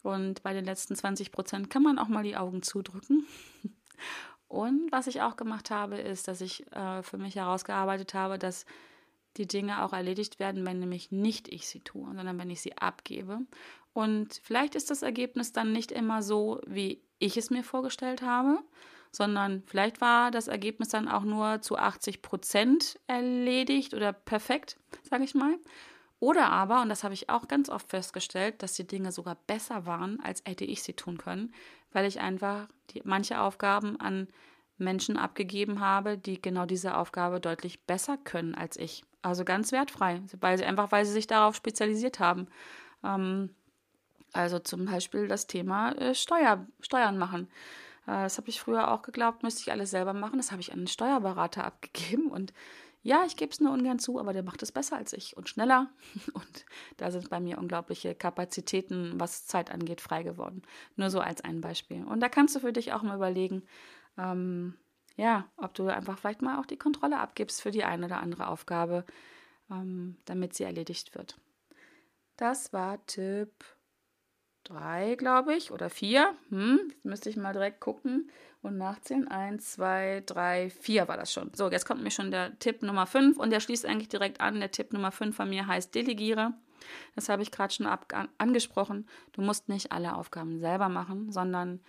Und 0.02 0.42
bei 0.42 0.52
den 0.52 0.64
letzten 0.64 0.97
20 0.97 1.31
Prozent 1.31 1.71
kann 1.71 1.83
man 1.83 1.99
auch 1.99 2.09
mal 2.09 2.25
die 2.25 2.37
Augen 2.37 2.62
zudrücken. 2.62 3.26
Und 4.49 4.92
was 4.92 5.07
ich 5.07 5.23
auch 5.23 5.37
gemacht 5.37 5.71
habe, 5.71 5.97
ist, 5.97 6.28
dass 6.28 6.42
ich 6.42 6.71
äh, 6.73 7.02
für 7.02 7.16
mich 7.16 7.37
herausgearbeitet 7.37 8.12
habe, 8.12 8.38
dass 8.38 8.66
die 9.37 9.47
Dinge 9.47 9.83
auch 9.83 9.93
erledigt 9.93 10.39
werden, 10.39 10.65
wenn 10.65 10.79
nämlich 10.79 11.11
nicht 11.11 11.49
ich 11.49 11.67
sie 11.69 11.81
tue, 11.81 12.15
sondern 12.15 12.39
wenn 12.39 12.51
ich 12.51 12.61
sie 12.61 12.77
abgebe. 12.77 13.41
Und 13.93 14.41
vielleicht 14.43 14.75
ist 14.75 14.91
das 14.91 15.03
Ergebnis 15.03 15.53
dann 15.53 15.73
nicht 15.73 15.93
immer 15.93 16.23
so, 16.23 16.61
wie 16.67 17.03
ich 17.19 17.37
es 17.37 17.51
mir 17.51 17.62
vorgestellt 17.62 18.23
habe, 18.23 18.59
sondern 19.11 19.62
vielleicht 19.67 20.01
war 20.01 20.31
das 20.31 20.49
Ergebnis 20.49 20.89
dann 20.89 21.09
auch 21.09 21.23
nur 21.23 21.61
zu 21.61 21.77
80 21.77 22.23
Prozent 22.23 22.99
erledigt 23.07 23.95
oder 23.95 24.12
perfekt, 24.12 24.79
sage 25.09 25.25
ich 25.25 25.35
mal. 25.35 25.59
Oder 26.19 26.51
aber, 26.51 26.83
und 26.83 26.89
das 26.89 27.05
habe 27.05 27.15
ich 27.15 27.29
auch 27.29 27.49
ganz 27.49 27.69
oft 27.69 27.89
festgestellt, 27.89 28.62
dass 28.62 28.75
die 28.75 28.87
Dinge 28.87 29.12
sogar 29.12 29.37
besser 29.47 29.87
waren, 29.87 30.21
als 30.21 30.43
hätte 30.47 30.65
ich 30.65 30.83
sie 30.83 30.93
tun 30.93 31.19
können, 31.19 31.53
weil 31.91 32.07
ich 32.07 32.21
einfach 32.21 32.69
die, 32.91 33.03
manche 33.05 33.41
Aufgaben 33.41 34.01
an 34.01 34.29
Menschen 34.79 35.17
abgegeben 35.17 35.81
habe, 35.81 36.17
die 36.17 36.41
genau 36.41 36.65
diese 36.65 36.97
Aufgabe 36.97 37.41
deutlich 37.41 37.85
besser 37.87 38.17
können 38.17 38.55
als 38.55 38.77
ich. 38.77 39.05
Also 39.23 39.45
ganz 39.45 39.73
wertfrei, 39.73 40.21
weil 40.41 40.59
sie 40.59 40.64
einfach, 40.64 40.91
weil 40.93 41.05
sie 41.05 41.12
sich 41.12 41.26
darauf 41.26 41.55
spezialisiert 41.55 42.19
haben. 42.19 42.49
Ähm, 43.05 43.50
also 44.33 44.59
zum 44.59 44.87
Beispiel 44.87 45.29
das 45.29 45.47
Thema 45.47 45.93
äh, 45.93 46.14
Steuer, 46.14 46.67
Steuern 46.81 47.19
machen. 47.19 47.49
Äh, 48.07 48.25
das 48.25 48.38
habe 48.38 48.49
ich 48.49 48.61
früher 48.61 48.91
auch 48.91 49.02
geglaubt, 49.02 49.43
müsste 49.43 49.61
ich 49.61 49.71
alles 49.71 49.91
selber 49.91 50.12
machen. 50.12 50.38
Das 50.38 50.50
habe 50.50 50.61
ich 50.61 50.73
an 50.73 50.79
einen 50.79 50.87
Steuerberater 50.88 51.64
abgegeben 51.64 52.31
und 52.31 52.52
ja, 53.05 53.25
ich 53.26 53.37
gebe 53.37 53.50
es 53.50 53.61
nur 53.61 53.73
ungern 53.73 53.99
zu, 53.99 54.21
aber 54.21 54.33
der 54.33 54.45
macht 54.45 54.62
es 54.62 54.71
besser 54.71 54.97
als 54.97 55.12
ich 55.12 55.37
und 55.37 55.49
schneller. 55.49 55.91
Und 56.35 56.64
da 56.99 57.11
sind 57.11 57.31
bei 57.31 57.41
mir 57.41 57.59
unglaubliche 57.59 58.14
Kapazitäten, 58.14 59.19
was 59.19 59.45
Zeit 59.45 59.73
angeht, 59.73 60.00
frei 60.00 60.23
geworden. 60.23 60.62
Nur 60.95 61.11
so 61.11 61.19
als 61.19 61.43
ein 61.43 61.61
Beispiel. 61.61 62.05
Und 62.05 62.21
da 62.21 62.29
kannst 62.29 62.55
du 62.55 62.61
für 62.61 62.73
dich 62.73 62.93
auch 62.93 63.02
mal 63.02 63.17
überlegen, 63.17 63.64
ähm, 64.17 64.75
ja, 65.16 65.47
ob 65.57 65.75
du 65.75 65.88
einfach 65.88 66.19
vielleicht 66.19 66.42
mal 66.42 66.59
auch 66.59 66.66
die 66.66 66.78
Kontrolle 66.78 67.19
abgibst 67.19 67.62
für 67.62 67.71
die 67.71 67.85
eine 67.85 68.07
oder 68.07 68.21
andere 68.21 68.49
Aufgabe, 68.49 69.04
ähm, 69.71 70.16
damit 70.25 70.54
sie 70.54 70.64
erledigt 70.64 71.14
wird. 71.14 71.38
Das 72.37 72.72
war 72.72 73.05
Tipp 73.07 73.53
3, 74.64 75.16
glaube 75.16 75.55
ich, 75.55 75.70
oder 75.70 75.90
4. 75.90 76.35
Hm, 76.51 76.81
jetzt 76.88 77.05
müsste 77.05 77.31
ich 77.31 77.37
mal 77.37 77.53
direkt 77.53 77.81
gucken 77.81 78.31
und 78.62 78.79
nachzählen. 78.79 79.29
1, 79.29 79.72
2, 79.72 80.22
3, 80.27 80.70
4 80.70 81.09
war 81.09 81.16
das 81.16 81.33
schon. 81.33 81.53
So, 81.55 81.70
jetzt 81.70 81.87
kommt 81.87 82.03
mir 82.03 82.11
schon 82.11 82.31
der 82.31 82.59
Tipp 82.59 82.83
Nummer 82.83 83.07
5 83.07 83.38
und 83.38 83.51
der 83.51 83.61
schließt 83.61 83.87
eigentlich 83.87 84.09
direkt 84.09 84.40
an. 84.40 84.61
Der 84.61 84.70
Tipp 84.70 84.92
Nummer 84.92 85.12
5 85.12 85.35
von 85.37 85.48
mir 85.48 85.66
heißt 85.66 85.94
Delegiere. 85.94 86.55
Das 87.14 87.29
habe 87.29 87.42
ich 87.42 87.51
gerade 87.51 87.72
schon 87.72 87.88
angesprochen. 88.38 89.09
Du 89.33 89.42
musst 89.42 89.68
nicht 89.68 89.92
alle 89.92 90.16
Aufgaben 90.16 90.59
selber 90.59 90.88
machen, 90.88 91.31
sondern 91.31 91.81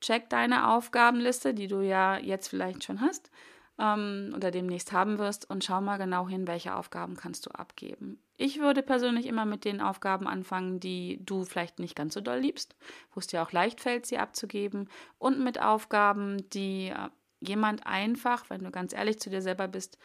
check 0.00 0.28
deine 0.30 0.70
Aufgabenliste, 0.70 1.54
die 1.54 1.66
du 1.66 1.80
ja 1.80 2.18
jetzt 2.18 2.48
vielleicht 2.48 2.84
schon 2.84 3.00
hast 3.00 3.30
ähm, 3.78 4.32
oder 4.36 4.50
demnächst 4.50 4.92
haben 4.92 5.18
wirst 5.18 5.48
und 5.48 5.64
schau 5.64 5.80
mal 5.80 5.98
genau 5.98 6.28
hin, 6.28 6.46
welche 6.46 6.74
Aufgaben 6.74 7.16
kannst 7.16 7.46
du 7.46 7.50
abgeben. 7.50 8.18
Ich 8.36 8.58
würde 8.60 8.82
persönlich 8.82 9.26
immer 9.26 9.44
mit 9.44 9.64
den 9.64 9.80
Aufgaben 9.80 10.26
anfangen, 10.26 10.80
die 10.80 11.20
du 11.24 11.44
vielleicht 11.44 11.78
nicht 11.78 11.94
ganz 11.94 12.14
so 12.14 12.20
doll 12.20 12.38
liebst, 12.38 12.74
wo 13.12 13.20
es 13.20 13.26
dir 13.26 13.42
auch 13.42 13.52
leicht 13.52 13.80
fällt, 13.80 14.06
sie 14.06 14.18
abzugeben 14.18 14.88
und 15.18 15.42
mit 15.42 15.60
Aufgaben, 15.60 16.48
die 16.50 16.88
äh, 16.88 17.08
jemand 17.40 17.86
einfach, 17.86 18.50
wenn 18.50 18.64
du 18.64 18.70
ganz 18.70 18.92
ehrlich 18.92 19.20
zu 19.20 19.30
dir 19.30 19.42
selber 19.42 19.68
bist, 19.68 19.98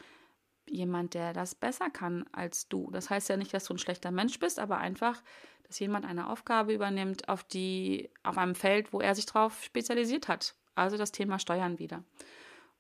jemand, 0.68 1.14
der 1.14 1.34
das 1.34 1.56
besser 1.56 1.90
kann 1.90 2.26
als 2.32 2.68
du. 2.68 2.90
Das 2.92 3.10
heißt 3.10 3.30
ja 3.30 3.38
nicht, 3.38 3.54
dass 3.54 3.66
du 3.66 3.74
ein 3.74 3.80
schlechter 3.80 4.12
Mensch 4.12 4.40
bist, 4.40 4.60
aber 4.60 4.78
einfach, 4.78 5.22
dass 5.70 5.80
jemand 5.80 6.04
eine 6.06 6.30
Aufgabe 6.30 6.74
übernimmt, 6.74 7.30
auf 7.30 7.44
die, 7.44 8.10
auf 8.24 8.38
einem 8.40 8.56
Feld, 8.56 8.92
wo 8.92 9.00
er 9.00 9.14
sich 9.14 9.28
drauf 9.28 9.64
spezialisiert 9.64 10.28
hat. 10.28 10.56
Also 10.74 10.98
das 10.98 11.12
Thema 11.12 11.38
Steuern 11.38 11.78
wieder. 11.78 12.04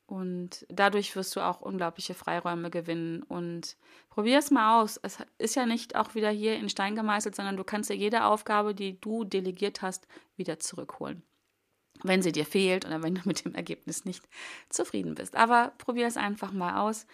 Und 0.07 0.65
dadurch 0.69 1.15
wirst 1.15 1.35
du 1.35 1.41
auch 1.41 1.61
unglaubliche 1.61 2.15
Freiräume 2.15 2.71
gewinnen. 2.71 3.21
Und 3.21 3.77
probier 4.09 4.39
es 4.39 4.49
mal 4.49 4.81
aus. 4.81 4.97
Es 5.03 5.19
ist 5.37 5.55
ja 5.55 5.67
nicht 5.67 5.95
auch 5.95 6.15
wieder 6.15 6.31
hier 6.31 6.55
in 6.55 6.67
Stein 6.67 6.95
gemeißelt, 6.95 7.35
sondern 7.35 7.57
du 7.57 7.63
kannst 7.63 7.91
ja 7.91 7.95
jede 7.95 8.25
Aufgabe, 8.25 8.73
die 8.73 8.99
du 8.99 9.23
delegiert 9.23 9.83
hast, 9.83 10.07
wieder 10.35 10.57
zurückholen. 10.57 11.21
Wenn 12.01 12.23
sie 12.23 12.31
dir 12.31 12.45
fehlt 12.45 12.87
oder 12.87 13.03
wenn 13.03 13.15
du 13.15 13.21
mit 13.25 13.45
dem 13.45 13.53
Ergebnis 13.53 14.03
nicht 14.03 14.27
zufrieden 14.69 15.13
bist. 15.13 15.35
Aber 15.35 15.73
probier 15.77 16.07
es 16.07 16.17
einfach 16.17 16.53
mal 16.53 16.81
aus. 16.81 17.05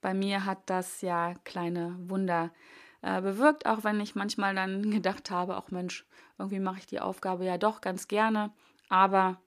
Bei 0.00 0.12
mir 0.12 0.44
hat 0.44 0.58
das 0.66 1.02
ja 1.02 1.34
kleine 1.44 1.94
Wunder 2.08 2.50
äh, 3.04 3.20
bewirkt, 3.20 3.66
auch 3.66 3.84
wenn 3.84 4.00
ich 4.00 4.14
manchmal 4.14 4.54
dann 4.54 4.90
gedacht 4.90 5.30
habe, 5.30 5.56
auch 5.56 5.70
Mensch, 5.70 6.06
irgendwie 6.38 6.60
mache 6.60 6.78
ich 6.78 6.86
die 6.86 7.00
Aufgabe 7.00 7.44
ja 7.44 7.58
doch 7.58 7.80
ganz 7.80 8.08
gerne. 8.08 8.50
Aber 8.88 9.40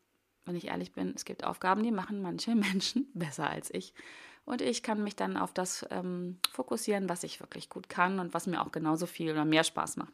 wenn 0.45 0.55
ich 0.55 0.67
ehrlich 0.67 0.93
bin, 0.93 1.13
es 1.15 1.25
gibt 1.25 1.43
Aufgaben, 1.43 1.83
die 1.83 1.91
machen 1.91 2.21
manche 2.21 2.55
Menschen 2.55 3.07
besser 3.13 3.49
als 3.49 3.73
ich. 3.73 3.93
Und 4.45 4.61
ich 4.61 4.81
kann 4.81 5.03
mich 5.03 5.15
dann 5.15 5.35
auf 5.35 5.53
das 5.53 5.85
ähm, 5.89 6.39
fokussieren, 6.51 7.09
was 7.09 7.23
ich 7.23 7.41
wirklich 7.41 7.69
gut 7.69 7.89
kann 7.89 8.19
und 8.19 8.33
was 8.33 8.47
mir 8.47 8.61
auch 8.61 8.71
genauso 8.71 9.05
viel 9.05 9.31
oder 9.31 9.43
mehr 9.43 9.65
Spaß 9.65 9.97
macht. 9.97 10.13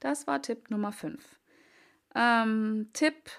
Das 0.00 0.26
war 0.26 0.40
Tipp 0.40 0.70
Nummer 0.70 0.92
5. 0.92 1.22
Ähm, 2.14 2.88
Tipp 2.94 3.30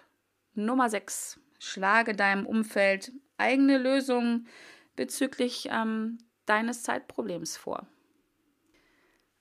Nummer 0.53 0.89
6. 0.89 1.39
Schlage 1.57 2.13
deinem 2.13 2.45
Umfeld 2.45 3.11
eigene 3.37 3.79
Lösungen 3.79 4.47
bezüglich 4.95 5.69
ähm, 5.71 6.19
deines 6.45 6.83
Zeitproblems 6.83 7.57
vor. 7.57 7.87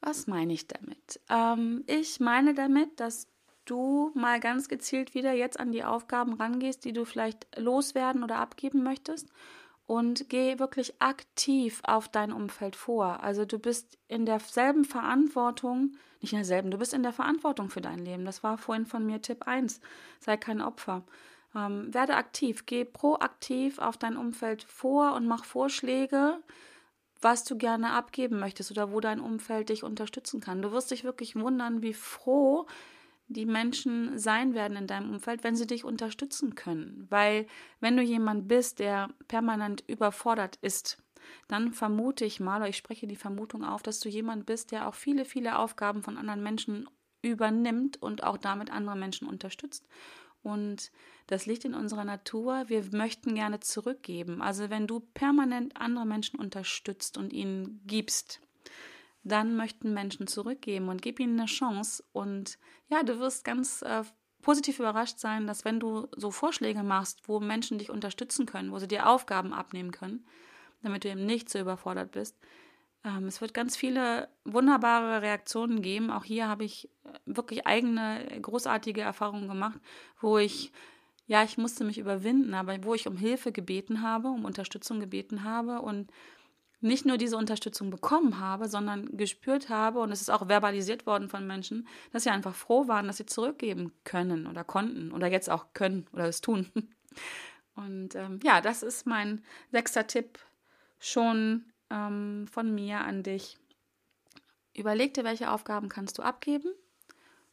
Was 0.07 0.29
meine 0.29 0.53
ich 0.53 0.69
damit? 0.69 1.19
Ähm, 1.29 1.83
ich 1.89 2.21
meine 2.21 2.55
damit, 2.55 3.01
dass 3.01 3.27
du 3.65 4.13
mal 4.15 4.39
ganz 4.39 4.69
gezielt 4.69 5.15
wieder 5.15 5.33
jetzt 5.33 5.59
an 5.59 5.73
die 5.73 5.83
Aufgaben 5.83 6.35
rangehst, 6.35 6.85
die 6.85 6.93
du 6.93 7.05
vielleicht 7.05 7.49
loswerden 7.59 8.23
oder 8.23 8.37
abgeben 8.37 8.85
möchtest 8.85 9.29
und 9.85 10.29
geh 10.29 10.61
wirklich 10.61 11.03
aktiv 11.03 11.81
auf 11.83 12.09
dein 12.09 12.31
Umfeld 12.31 12.77
vor. 12.77 13.25
Also 13.25 13.45
du 13.45 13.59
bist 13.59 13.99
in 14.07 14.27
derselben 14.27 14.85
Verantwortung, 14.85 15.97
nicht 16.21 16.33
in 16.33 16.39
derselben, 16.39 16.71
du 16.71 16.79
bist 16.79 16.95
in 16.95 17.03
der 17.03 17.13
Verantwortung 17.13 17.69
für 17.69 17.81
dein 17.81 17.99
Leben. 17.99 18.25
Das 18.25 18.45
war 18.45 18.59
vorhin 18.59 18.87
von 18.87 19.05
mir 19.05 19.21
Tipp 19.21 19.49
1. 19.49 19.81
Sei 20.21 20.37
kein 20.37 20.61
Opfer. 20.61 21.03
Ähm, 21.53 21.93
werde 21.93 22.15
aktiv, 22.15 22.65
geh 22.65 22.85
proaktiv 22.85 23.81
auf 23.81 23.97
dein 23.97 24.17
Umfeld 24.17 24.63
vor 24.63 25.15
und 25.15 25.27
mach 25.27 25.45
Vorschläge, 25.45 26.39
was 27.21 27.45
du 27.45 27.57
gerne 27.57 27.93
abgeben 27.93 28.39
möchtest 28.39 28.71
oder 28.71 28.93
wo 28.93 29.01
dein 29.01 29.21
Umfeld 29.21 29.69
dich 29.69 29.85
unterstützen 29.85 30.41
kann. 30.41 30.63
Du 30.63 30.73
wirst 30.73 30.91
dich 30.91 31.05
wirklich 31.05 31.37
wundern, 31.37 31.83
wie 31.83 31.95
froh 31.95 32.67
die 33.29 33.47
Menschen 33.47 34.19
sein 34.19 34.55
werden 34.55 34.77
in 34.77 34.87
deinem 34.87 35.11
Umfeld, 35.11 35.43
wenn 35.43 35.57
sie 35.57 35.67
dich 35.67 35.85
unterstützen 35.85 36.55
können. 36.55 37.07
Weil 37.11 37.47
wenn 37.81 37.97
du 37.97 38.03
jemand 38.03 38.47
bist, 38.47 38.79
der 38.79 39.09
permanent 39.29 39.83
überfordert 39.89 40.59
ist, 40.63 41.03
dann 41.49 41.73
vermute 41.73 42.25
ich 42.25 42.39
mal, 42.39 42.59
oder 42.59 42.69
ich 42.69 42.77
spreche 42.77 43.07
die 43.09 43.17
Vermutung 43.17 43.65
auf, 43.65 43.83
dass 43.83 43.99
du 43.99 44.09
jemand 44.09 44.47
bist, 44.47 44.71
der 44.71 44.87
auch 44.87 44.95
viele, 44.95 45.25
viele 45.25 45.59
Aufgaben 45.59 46.03
von 46.03 46.17
anderen 46.19 46.43
Menschen 46.43 46.89
übernimmt 47.23 48.01
und 48.01 48.23
auch 48.23 48.37
damit 48.37 48.71
andere 48.71 48.97
Menschen 48.97 49.29
unterstützt. 49.29 49.89
Und 50.47 50.93
das 51.27 51.47
liegt 51.47 51.65
in 51.65 51.75
unserer 51.75 52.05
Natur. 52.05 52.69
Wir 52.69 52.85
möchten 52.93 53.35
gerne 53.35 53.59
zurückgeben. 53.59 54.41
Also 54.41 54.71
wenn 54.71 54.87
du 54.87 55.01
permanent 55.01 55.77
andere 55.77 56.07
Menschen 56.07 56.39
unterstützt 56.39 57.19
und 57.19 57.33
ihnen 57.33 57.81
gibst, 57.85 58.41
dann 59.25 59.57
möchten 59.57 59.93
Menschen 59.93 60.29
zurückgeben 60.29 60.89
und 60.89 61.03
gib 61.03 61.19
ihnen 61.19 61.41
eine 61.41 61.49
Chance. 61.49 62.05
Und 62.13 62.59
ja, 62.89 63.03
du 63.03 63.19
wirst 63.19 63.45
ganz 63.45 63.83
äh, 63.83 64.05
positiv 64.41 64.79
überrascht 64.79 65.19
sein, 65.19 65.49
dass 65.49 65.65
wenn 65.65 65.81
du 65.81 66.07
so 66.15 66.31
Vorschläge 66.31 66.85
machst, 66.85 67.29
wo 67.29 67.41
Menschen 67.41 67.79
dich 67.79 67.91
unterstützen 67.91 68.47
können, 68.47 68.71
wo 68.71 68.79
sie 68.79 68.87
dir 68.87 69.09
Aufgaben 69.09 69.53
abnehmen 69.53 69.91
können, 69.91 70.25
damit 70.81 71.03
du 71.03 71.09
eben 71.09 71.27
nicht 71.27 71.51
so 71.51 71.59
überfordert 71.59 72.13
bist, 72.13 72.39
es 73.27 73.41
wird 73.41 73.55
ganz 73.55 73.77
viele 73.77 74.29
wunderbare 74.45 75.23
Reaktionen 75.23 75.83
geben. 75.83 76.11
Auch 76.11 76.25
hier 76.25 76.49
habe 76.49 76.65
ich 76.65 76.89
äh, 77.05 77.11
wirklich 77.27 77.67
eigene 77.67 78.27
großartige 78.41 79.01
Erfahrungen 79.01 79.49
gemacht, 79.49 79.81
wo 80.21 80.39
ich 80.39 80.73
ja, 81.29 81.43
ich 81.43 81.59
musste 81.59 81.85
mich 81.85 81.99
überwinden, 81.99 82.55
aber 82.55 82.85
wo 82.85 82.95
ich 82.95 83.09
um 83.09 83.17
Hilfe 83.17 83.51
gebeten 83.51 84.03
habe, 84.03 84.29
um 84.29 84.45
Unterstützung 84.45 85.01
gebeten 85.01 85.43
habe 85.43 85.81
und 85.81 86.11
nicht 86.81 87.05
nur 87.05 87.17
diese 87.17 87.37
Unterstützung 87.37 87.91
bekommen 87.91 88.39
habe, 88.39 88.69
sondern 88.69 89.17
gespürt 89.17 89.69
habe, 89.69 89.99
und 90.01 90.13
es 90.13 90.21
ist 90.21 90.31
auch 90.31 90.47
verbalisiert 90.47 91.07
worden 91.07 91.29
von 91.29 91.47
Menschen, 91.47 91.89
dass 92.13 92.25
sie 92.25 92.31
einfach 92.31 92.55
froh 92.55 92.87
waren, 92.87 93.07
dass 93.07 93.17
sie 93.17 93.27
zurückgeben 93.27 93.93
können 94.05 94.47
oder 94.47 94.63
konnten 94.63 95.11
oder 95.11 95.27
jetzt 95.27 95.51
auch 95.51 95.73
können 95.73 96.07
oder 96.13 96.27
es 96.27 96.41
tun. 96.41 96.71
Und 97.75 98.15
ähm, 98.15 98.41
ja, 98.43 98.63
das 98.63 98.83
ist 98.83 99.07
mein 99.07 99.45
sechster 99.71 100.07
Tipp 100.07 100.39
schon 100.99 101.67
ähm, 101.91 102.47
von 102.51 102.75
mir 102.75 103.01
an 103.01 103.23
dich. 103.23 103.59
Überleg 104.75 105.15
dir, 105.15 105.25
welche 105.25 105.51
Aufgaben 105.51 105.89
kannst 105.89 106.19
du 106.19 106.23
abgeben 106.23 106.71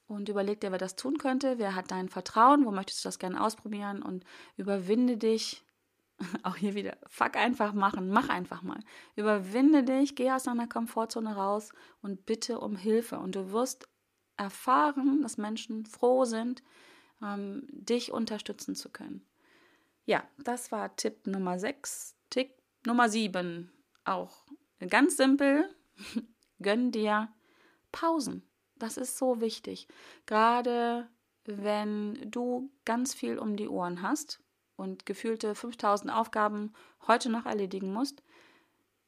und 0.08 0.30
überleg 0.30 0.60
dir, 0.62 0.72
wer 0.72 0.78
das 0.78 0.96
tun 0.96 1.17
könnte, 1.17 1.58
wer 1.58 1.76
hat 1.76 1.91
dein 1.91 2.10
Vertrauen, 2.10 2.65
wo 2.65 2.72
möchtest 2.72 3.04
du 3.04 3.08
das 3.08 3.19
gerne 3.19 3.41
ausprobieren 3.41 4.02
und 4.02 4.26
überwinde 4.58 5.17
dich. 5.17 5.63
Auch 6.43 6.56
hier 6.56 6.76
wieder, 6.76 6.98
fuck 7.08 7.36
einfach 7.36 7.74
machen, 7.74 8.10
mach 8.10 8.30
einfach 8.30 8.62
mal. 8.62 8.80
Überwinde 9.15 9.84
dich, 9.84 10.15
geh 10.15 10.32
aus 10.32 10.43
deiner 10.43 10.67
Komfortzone 10.67 11.36
raus 11.36 11.72
und 12.02 12.26
bitte 12.26 12.60
um 12.60 12.76
Hilfe. 12.76 13.19
Und 13.19 13.36
du 13.36 13.52
wirst 13.52 13.88
erfahren, 14.38 15.22
dass 15.22 15.38
Menschen 15.38 15.86
froh 15.86 16.26
sind, 16.26 16.62
ähm, 17.22 17.65
dich 17.72 18.12
unterstützen 18.12 18.76
zu 18.76 18.89
können. 18.89 19.26
Ja, 20.06 20.24
das 20.38 20.72
war 20.72 20.96
Tipp 20.98 21.26
Nummer 21.26 21.58
6. 21.58 22.15
Tipp 22.30 22.52
Nummer 22.86 23.08
7 23.08 23.72
auch 24.06 24.46
ganz 24.89 25.18
simpel. 25.18 25.70
Gönn 26.62 26.92
dir 26.92 27.30
Pausen. 27.92 28.44
Das 28.78 28.98
ist 28.98 29.18
so 29.18 29.42
wichtig. 29.42 29.88
Gerade 30.26 31.08
wenn 31.46 32.30
du 32.30 32.72
ganz 32.86 33.13
viel 33.13 33.38
um 33.38 33.56
die 33.56 33.68
Ohren 33.68 34.02
hast 34.02 34.42
und 34.76 35.06
gefühlte 35.06 35.56
5000 35.56 36.12
Aufgaben 36.12 36.74
heute 37.08 37.30
noch 37.30 37.46
erledigen 37.46 37.94
musst, 37.94 38.24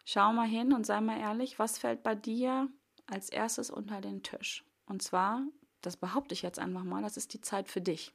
schau 0.03 0.31
mal 0.34 0.47
hin 0.47 0.73
und 0.73 0.86
sei 0.86 1.01
mal 1.01 1.19
ehrlich, 1.19 1.60
was 1.60 1.77
fällt 1.77 2.03
bei 2.03 2.15
dir 2.15 2.69
als 3.08 3.29
erstes 3.29 3.69
unter 3.69 4.01
den 4.01 4.23
Tisch? 4.23 4.63
Und 4.86 5.01
zwar, 5.01 5.41
das 5.81 5.97
behaupte 5.97 6.34
ich 6.34 6.41
jetzt 6.41 6.60
einfach 6.60 6.84
mal, 6.84 7.01
das 7.01 7.17
ist 7.17 7.34
die 7.34 7.41
Zeit 7.41 7.69
für 7.69 7.81
dich. 7.81 8.13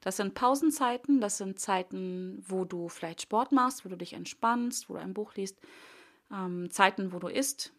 Das 0.00 0.16
sind 0.16 0.34
Pausenzeiten, 0.34 1.20
das 1.20 1.38
sind 1.38 1.58
Zeiten, 1.60 2.42
wo 2.46 2.64
du 2.64 2.88
vielleicht 2.88 3.22
Sport 3.22 3.52
machst, 3.52 3.84
wo 3.84 3.88
du 3.88 3.96
dich 3.96 4.14
entspannst, 4.14 4.88
wo 4.88 4.94
du 4.94 5.00
ein 5.00 5.14
Buch 5.14 5.34
liest, 5.34 5.58
ähm, 6.32 6.70
Zeiten, 6.70 7.12
wo 7.12 7.18
du 7.18 7.28
isst, 7.28 7.72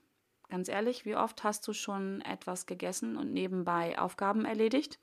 Ganz 0.51 0.67
ehrlich, 0.67 1.05
wie 1.05 1.15
oft 1.15 1.45
hast 1.45 1.65
du 1.65 1.71
schon 1.71 2.19
etwas 2.19 2.65
gegessen 2.65 3.15
und 3.15 3.31
nebenbei 3.31 3.97
Aufgaben 3.97 4.43
erledigt, 4.43 4.99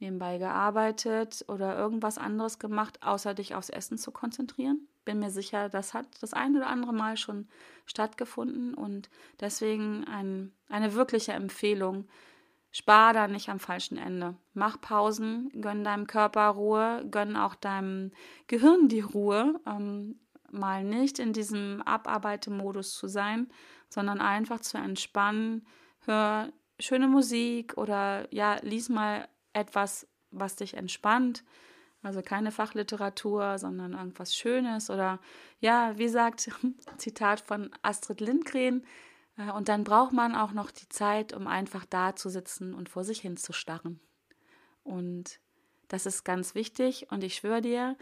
nebenbei 0.00 0.38
gearbeitet 0.38 1.44
oder 1.46 1.78
irgendwas 1.78 2.18
anderes 2.18 2.58
gemacht, 2.58 3.00
außer 3.00 3.32
dich 3.32 3.54
aufs 3.54 3.70
Essen 3.70 3.98
zu 3.98 4.10
konzentrieren? 4.10 4.88
Bin 5.04 5.20
mir 5.20 5.30
sicher, 5.30 5.68
das 5.68 5.94
hat 5.94 6.06
das 6.22 6.32
ein 6.34 6.56
oder 6.56 6.66
andere 6.66 6.92
Mal 6.92 7.16
schon 7.16 7.46
stattgefunden 7.86 8.74
und 8.74 9.10
deswegen 9.38 10.04
ein, 10.08 10.52
eine 10.68 10.94
wirkliche 10.94 11.34
Empfehlung. 11.34 12.08
Spar 12.72 13.12
da 13.12 13.28
nicht 13.28 13.48
am 13.48 13.60
falschen 13.60 13.96
Ende. 13.96 14.34
Mach 14.54 14.80
Pausen, 14.80 15.52
gönn 15.60 15.84
deinem 15.84 16.08
Körper 16.08 16.48
Ruhe, 16.48 17.06
gönn 17.12 17.36
auch 17.36 17.54
deinem 17.54 18.10
Gehirn 18.48 18.88
die 18.88 19.02
Ruhe, 19.02 19.60
ähm, 19.68 20.18
mal 20.52 20.84
nicht 20.84 21.18
in 21.18 21.32
diesem 21.32 21.82
Abarbeitemodus 21.82 22.94
zu 22.94 23.08
sein, 23.08 23.48
sondern 23.88 24.20
einfach 24.20 24.60
zu 24.60 24.78
entspannen. 24.78 25.66
Hör 26.00 26.52
schöne 26.78 27.08
Musik 27.08 27.76
oder 27.76 28.32
ja, 28.32 28.56
lies 28.62 28.88
mal 28.88 29.28
etwas, 29.52 30.06
was 30.30 30.56
dich 30.56 30.74
entspannt. 30.74 31.44
Also 32.02 32.22
keine 32.22 32.50
Fachliteratur, 32.50 33.58
sondern 33.58 33.92
irgendwas 33.92 34.34
Schönes 34.34 34.88
oder 34.88 35.20
ja, 35.60 35.98
wie 35.98 36.08
sagt 36.08 36.50
Zitat 36.96 37.40
von 37.40 37.70
Astrid 37.82 38.20
Lindgren. 38.20 38.86
Äh, 39.36 39.50
und 39.52 39.68
dann 39.68 39.84
braucht 39.84 40.12
man 40.12 40.34
auch 40.34 40.52
noch 40.52 40.70
die 40.70 40.88
Zeit, 40.88 41.34
um 41.34 41.46
einfach 41.46 41.84
da 41.84 42.16
zu 42.16 42.30
sitzen 42.30 42.74
und 42.74 42.88
vor 42.88 43.04
sich 43.04 43.20
hin 43.20 43.36
zu 43.36 43.52
starren. 43.52 44.00
Und 44.82 45.40
das 45.88 46.06
ist 46.06 46.24
ganz 46.24 46.54
wichtig. 46.54 47.08
Und 47.10 47.22
ich 47.22 47.34
schwöre 47.34 47.60
dir, 47.60 47.96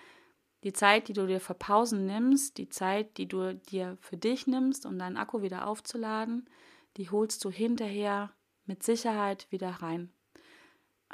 die 0.65 0.73
Zeit, 0.73 1.09
die 1.09 1.13
du 1.13 1.27
dir 1.27 1.41
für 1.41 1.55
Pausen 1.55 2.07
nimmst, 2.07 2.59
die 2.59 2.69
Zeit, 2.69 3.17
die 3.17 3.29
du 3.29 3.55
dir 3.55 3.97
für 4.01 4.17
dich 4.17 4.47
nimmst, 4.47 4.87
um 4.87 4.99
deinen 4.99 5.17
Akku 5.17 5.43
wieder 5.43 5.67
aufzuladen, 5.67 6.49
die 6.97 7.11
holst 7.11 7.45
du 7.45 7.51
hinterher 7.51 8.33
mit 8.67 8.83
Sicherheit 8.83 9.47
wieder 9.51 9.71
rein. 9.71 10.13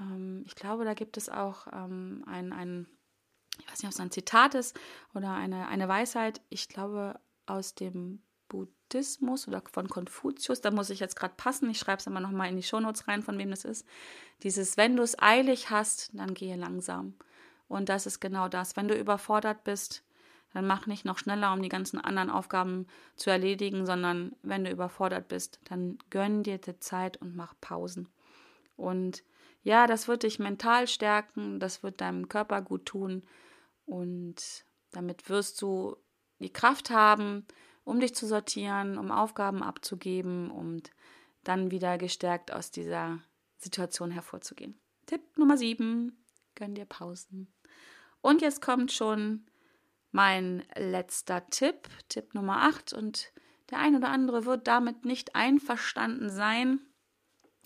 Ähm, 0.01 0.43
ich 0.47 0.55
glaube, 0.55 0.85
da 0.85 0.95
gibt 0.95 1.17
es 1.17 1.29
auch 1.29 1.67
ähm, 1.73 2.25
ein, 2.27 2.53
ein, 2.53 2.87
ich 3.59 3.71
weiß 3.71 3.83
nicht, 3.83 3.87
ob 3.87 3.93
es 3.93 4.01
ein 4.01 4.11
Zitat 4.11 4.55
ist 4.55 4.79
oder 5.15 5.33
eine, 5.35 5.69
eine 5.69 5.89
Weisheit, 5.89 6.41
ich 6.49 6.69
glaube 6.69 7.21
aus 7.47 7.75
dem 7.75 8.23
Buddhismus 8.49 9.47
oder 9.47 9.63
von 9.71 9.89
Konfuzius, 9.89 10.61
da 10.61 10.71
muss 10.71 10.91
ich 10.91 11.01
jetzt 11.01 11.17
gerade 11.17 11.35
passen, 11.37 11.69
ich 11.71 11.79
schreibe 11.79 11.99
es 11.99 12.07
immer 12.07 12.21
nochmal 12.21 12.49
in 12.49 12.57
die 12.57 12.63
Shownotes 12.63 13.09
rein, 13.09 13.23
von 13.23 13.39
wem 13.39 13.51
das 13.51 13.65
ist. 13.65 13.87
Dieses, 14.43 14.77
wenn 14.77 14.97
du 14.97 15.03
es 15.03 15.21
eilig 15.21 15.71
hast, 15.71 16.11
dann 16.15 16.35
gehe 16.35 16.57
langsam. 16.57 17.15
Und 17.69 17.89
das 17.89 18.07
ist 18.07 18.21
genau 18.21 18.49
das. 18.49 18.77
Wenn 18.77 18.89
du 18.89 18.99
überfordert 18.99 19.65
bist, 19.65 20.05
dann 20.53 20.67
mach 20.67 20.87
nicht 20.87 21.05
noch 21.05 21.19
schneller, 21.19 21.53
um 21.53 21.63
die 21.63 21.69
ganzen 21.69 22.01
anderen 22.01 22.31
Aufgaben 22.31 22.87
zu 23.17 23.31
erledigen, 23.31 23.87
sondern 23.87 24.37
wenn 24.43 24.65
du 24.65 24.71
überfordert 24.71 25.29
bist, 25.29 25.61
dann 25.65 25.99
gönn 26.11 26.45
dir 26.45 26.59
die 26.59 26.79
Zeit 26.79 27.17
und 27.17 27.35
mach 27.35 27.55
Pausen. 27.61 28.09
Und 28.77 29.25
ja, 29.63 29.87
das 29.87 30.07
wird 30.07 30.23
dich 30.23 30.39
mental 30.39 30.87
stärken, 30.87 31.59
das 31.59 31.83
wird 31.83 32.01
deinem 32.01 32.29
Körper 32.29 32.63
gut 32.63 32.87
tun 32.87 33.25
und 33.87 34.65
damit 34.93 35.29
wirst 35.29 35.61
du 35.61 35.97
die 36.39 36.53
Kraft 36.53 36.91
haben, 36.91 37.47
um 37.83 37.99
dich 37.99 38.15
zu 38.15 38.27
sortieren, 38.27 38.97
um 38.99 39.11
Aufgaben 39.11 39.63
abzugeben 39.63 40.51
und 40.51 40.91
dann 41.43 41.71
wieder 41.71 41.99
gestärkt 41.99 42.53
aus 42.53 42.71
dieser 42.71 43.21
Situation 43.59 44.11
hervorzugehen. 44.11 44.79
Tipp 45.07 45.37
Nummer 45.37 45.57
7 45.57 46.24
gönn 46.55 46.75
dir 46.75 46.87
Pausen. 46.87 47.53
Und 48.21 48.43
jetzt 48.43 48.63
kommt 48.63 48.93
schon 48.93 49.45
mein 50.13 50.63
letzter 50.77 51.49
Tipp, 51.51 51.89
Tipp 52.09 52.35
Nummer 52.35 52.63
8. 52.63 52.93
Und 52.93 53.33
der 53.71 53.79
ein 53.79 53.97
oder 53.97 54.09
andere 54.09 54.47
wird 54.47 54.67
damit 54.67 55.05
nicht 55.05 55.35
einverstanden 55.35 56.31
sein. 56.31 56.81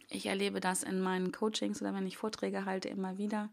Ich 0.08 0.26
erlebe 0.26 0.60
das 0.60 0.82
in 0.82 1.00
meinen 1.00 1.32
Coachings 1.32 1.82
oder 1.82 1.94
wenn 1.94 2.06
ich 2.06 2.16
Vorträge 2.16 2.64
halte 2.64 2.88
immer 2.88 3.18
wieder. 3.18 3.50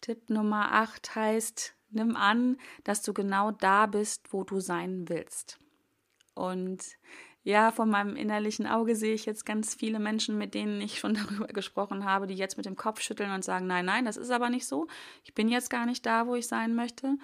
Tipp 0.00 0.30
Nummer 0.30 0.72
8 0.72 1.14
heißt, 1.14 1.74
nimm 1.90 2.16
an, 2.16 2.58
dass 2.84 3.02
du 3.02 3.12
genau 3.12 3.50
da 3.50 3.86
bist, 3.86 4.32
wo 4.32 4.44
du 4.44 4.60
sein 4.60 5.08
willst. 5.08 5.58
Und 6.34 6.82
ja, 7.46 7.70
von 7.70 7.88
meinem 7.88 8.16
innerlichen 8.16 8.66
Auge 8.66 8.96
sehe 8.96 9.14
ich 9.14 9.24
jetzt 9.24 9.46
ganz 9.46 9.72
viele 9.72 10.00
Menschen, 10.00 10.36
mit 10.36 10.52
denen 10.52 10.80
ich 10.80 10.98
schon 10.98 11.14
darüber 11.28 11.46
gesprochen 11.46 12.04
habe, 12.04 12.26
die 12.26 12.34
jetzt 12.34 12.56
mit 12.56 12.66
dem 12.66 12.74
Kopf 12.74 13.00
schütteln 13.00 13.30
und 13.30 13.44
sagen, 13.44 13.68
nein, 13.68 13.84
nein, 13.84 14.04
das 14.04 14.16
ist 14.16 14.30
aber 14.30 14.50
nicht 14.50 14.66
so. 14.66 14.88
Ich 15.22 15.32
bin 15.32 15.48
jetzt 15.48 15.70
gar 15.70 15.86
nicht 15.86 16.04
da, 16.04 16.26
wo 16.26 16.34
ich 16.34 16.48
sein 16.48 16.74
möchte. 16.74 17.18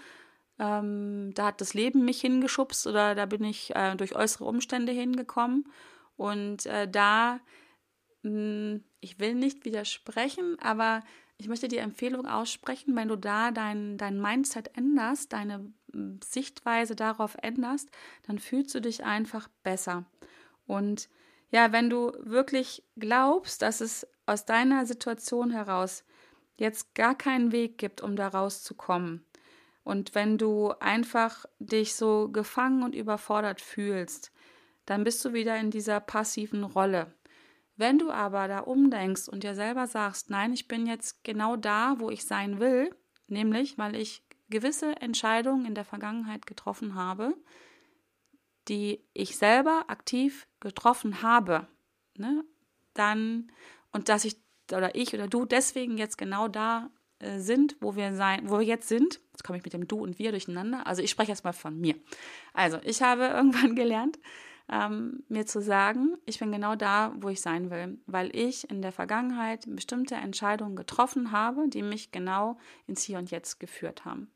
Ähm, 0.60 1.32
da 1.34 1.46
hat 1.46 1.60
das 1.60 1.74
Leben 1.74 2.04
mich 2.04 2.20
hingeschubst 2.20 2.86
oder 2.86 3.16
da 3.16 3.26
bin 3.26 3.42
ich 3.42 3.74
äh, 3.74 3.96
durch 3.96 4.14
äußere 4.14 4.44
Umstände 4.44 4.92
hingekommen. 4.92 5.64
Und 6.16 6.66
äh, 6.66 6.86
da, 6.88 7.40
mh, 8.22 8.30
hm, 8.30 8.84
ich 9.00 9.18
will 9.18 9.34
nicht 9.34 9.64
widersprechen, 9.64 10.56
aber 10.60 11.02
ich 11.42 11.48
möchte 11.48 11.66
die 11.68 11.78
Empfehlung 11.78 12.26
aussprechen, 12.26 12.94
wenn 12.94 13.08
du 13.08 13.16
da 13.16 13.50
dein, 13.50 13.98
dein 13.98 14.20
Mindset 14.20 14.76
änderst, 14.76 15.32
deine 15.32 15.72
Sichtweise 16.24 16.94
darauf 16.94 17.36
änderst, 17.42 17.90
dann 18.26 18.38
fühlst 18.38 18.74
du 18.74 18.80
dich 18.80 19.04
einfach 19.04 19.48
besser. 19.64 20.04
Und 20.66 21.08
ja, 21.50 21.72
wenn 21.72 21.90
du 21.90 22.12
wirklich 22.20 22.84
glaubst, 22.96 23.62
dass 23.62 23.80
es 23.80 24.06
aus 24.24 24.44
deiner 24.44 24.86
Situation 24.86 25.50
heraus 25.50 26.04
jetzt 26.58 26.94
gar 26.94 27.16
keinen 27.16 27.50
Weg 27.50 27.76
gibt, 27.76 28.00
um 28.00 28.14
da 28.14 28.28
rauszukommen, 28.28 29.26
und 29.84 30.14
wenn 30.14 30.38
du 30.38 30.72
einfach 30.78 31.44
dich 31.58 31.96
so 31.96 32.28
gefangen 32.28 32.84
und 32.84 32.94
überfordert 32.94 33.60
fühlst, 33.60 34.30
dann 34.86 35.04
bist 35.04 35.24
du 35.24 35.32
wieder 35.32 35.58
in 35.58 35.70
dieser 35.70 35.98
passiven 35.98 36.62
Rolle. 36.62 37.12
Wenn 37.76 37.98
du 37.98 38.10
aber 38.10 38.48
da 38.48 38.60
umdenkst 38.60 39.28
und 39.28 39.42
dir 39.44 39.54
selber 39.54 39.86
sagst, 39.86 40.30
nein, 40.30 40.52
ich 40.52 40.68
bin 40.68 40.86
jetzt 40.86 41.24
genau 41.24 41.56
da, 41.56 41.96
wo 41.98 42.10
ich 42.10 42.24
sein 42.24 42.60
will, 42.60 42.94
nämlich 43.28 43.78
weil 43.78 43.96
ich 43.96 44.22
gewisse 44.50 45.00
Entscheidungen 45.00 45.64
in 45.64 45.74
der 45.74 45.84
Vergangenheit 45.84 46.46
getroffen 46.46 46.94
habe, 46.94 47.34
die 48.68 49.00
ich 49.14 49.36
selber 49.36 49.86
aktiv 49.88 50.46
getroffen 50.60 51.22
habe, 51.22 51.66
ne, 52.16 52.44
dann 52.94 53.50
und 53.90 54.08
dass 54.08 54.24
ich 54.24 54.36
oder 54.70 54.94
ich 54.94 55.12
oder 55.14 55.26
du 55.26 55.44
deswegen 55.44 55.98
jetzt 55.98 56.18
genau 56.18 56.48
da 56.48 56.90
äh, 57.18 57.38
sind, 57.38 57.76
wo 57.80 57.96
wir 57.96 58.14
sein, 58.14 58.48
wo 58.48 58.58
wir 58.58 58.66
jetzt 58.66 58.88
sind. 58.88 59.20
Jetzt 59.32 59.44
komme 59.44 59.58
ich 59.58 59.64
mit 59.64 59.72
dem 59.72 59.88
Du 59.88 60.00
und 60.00 60.18
Wir 60.18 60.30
durcheinander. 60.30 60.86
Also 60.86 61.02
ich 61.02 61.10
spreche 61.10 61.30
jetzt 61.30 61.44
mal 61.44 61.52
von 61.52 61.78
mir. 61.80 61.94
Also 62.52 62.78
ich 62.84 63.02
habe 63.02 63.24
irgendwann 63.34 63.74
gelernt, 63.74 64.18
ähm, 64.70 65.24
mir 65.28 65.46
zu 65.46 65.60
sagen, 65.60 66.16
ich 66.26 66.38
bin 66.38 66.52
genau 66.52 66.74
da, 66.76 67.14
wo 67.20 67.28
ich 67.28 67.40
sein 67.40 67.70
will, 67.70 67.98
weil 68.06 68.34
ich 68.36 68.70
in 68.70 68.82
der 68.82 68.92
Vergangenheit 68.92 69.64
bestimmte 69.66 70.14
Entscheidungen 70.14 70.76
getroffen 70.76 71.32
habe, 71.32 71.68
die 71.68 71.82
mich 71.82 72.12
genau 72.12 72.58
ins 72.86 73.02
Hier 73.02 73.18
und 73.18 73.30
Jetzt 73.30 73.60
geführt 73.60 74.04
haben. 74.04 74.30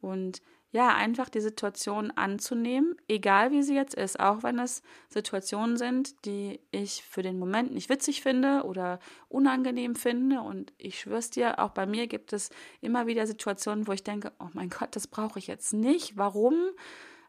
Und 0.00 0.42
ja, 0.70 0.94
einfach 0.94 1.30
die 1.30 1.40
Situation 1.40 2.10
anzunehmen, 2.10 2.94
egal 3.08 3.52
wie 3.52 3.62
sie 3.62 3.74
jetzt 3.74 3.94
ist, 3.94 4.20
auch 4.20 4.42
wenn 4.42 4.58
es 4.58 4.82
Situationen 5.08 5.78
sind, 5.78 6.26
die 6.26 6.60
ich 6.70 7.02
für 7.04 7.22
den 7.22 7.38
Moment 7.38 7.72
nicht 7.72 7.88
witzig 7.88 8.20
finde 8.20 8.64
oder 8.64 8.98
unangenehm 9.30 9.96
finde. 9.96 10.42
Und 10.42 10.74
ich 10.76 11.00
schwör's 11.00 11.30
dir, 11.30 11.58
auch 11.58 11.70
bei 11.70 11.86
mir 11.86 12.06
gibt 12.06 12.34
es 12.34 12.50
immer 12.82 13.06
wieder 13.06 13.26
Situationen, 13.26 13.86
wo 13.86 13.92
ich 13.92 14.04
denke, 14.04 14.30
oh 14.38 14.48
mein 14.52 14.68
Gott, 14.68 14.94
das 14.94 15.06
brauche 15.06 15.38
ich 15.38 15.46
jetzt 15.46 15.72
nicht. 15.72 16.18
Warum? 16.18 16.54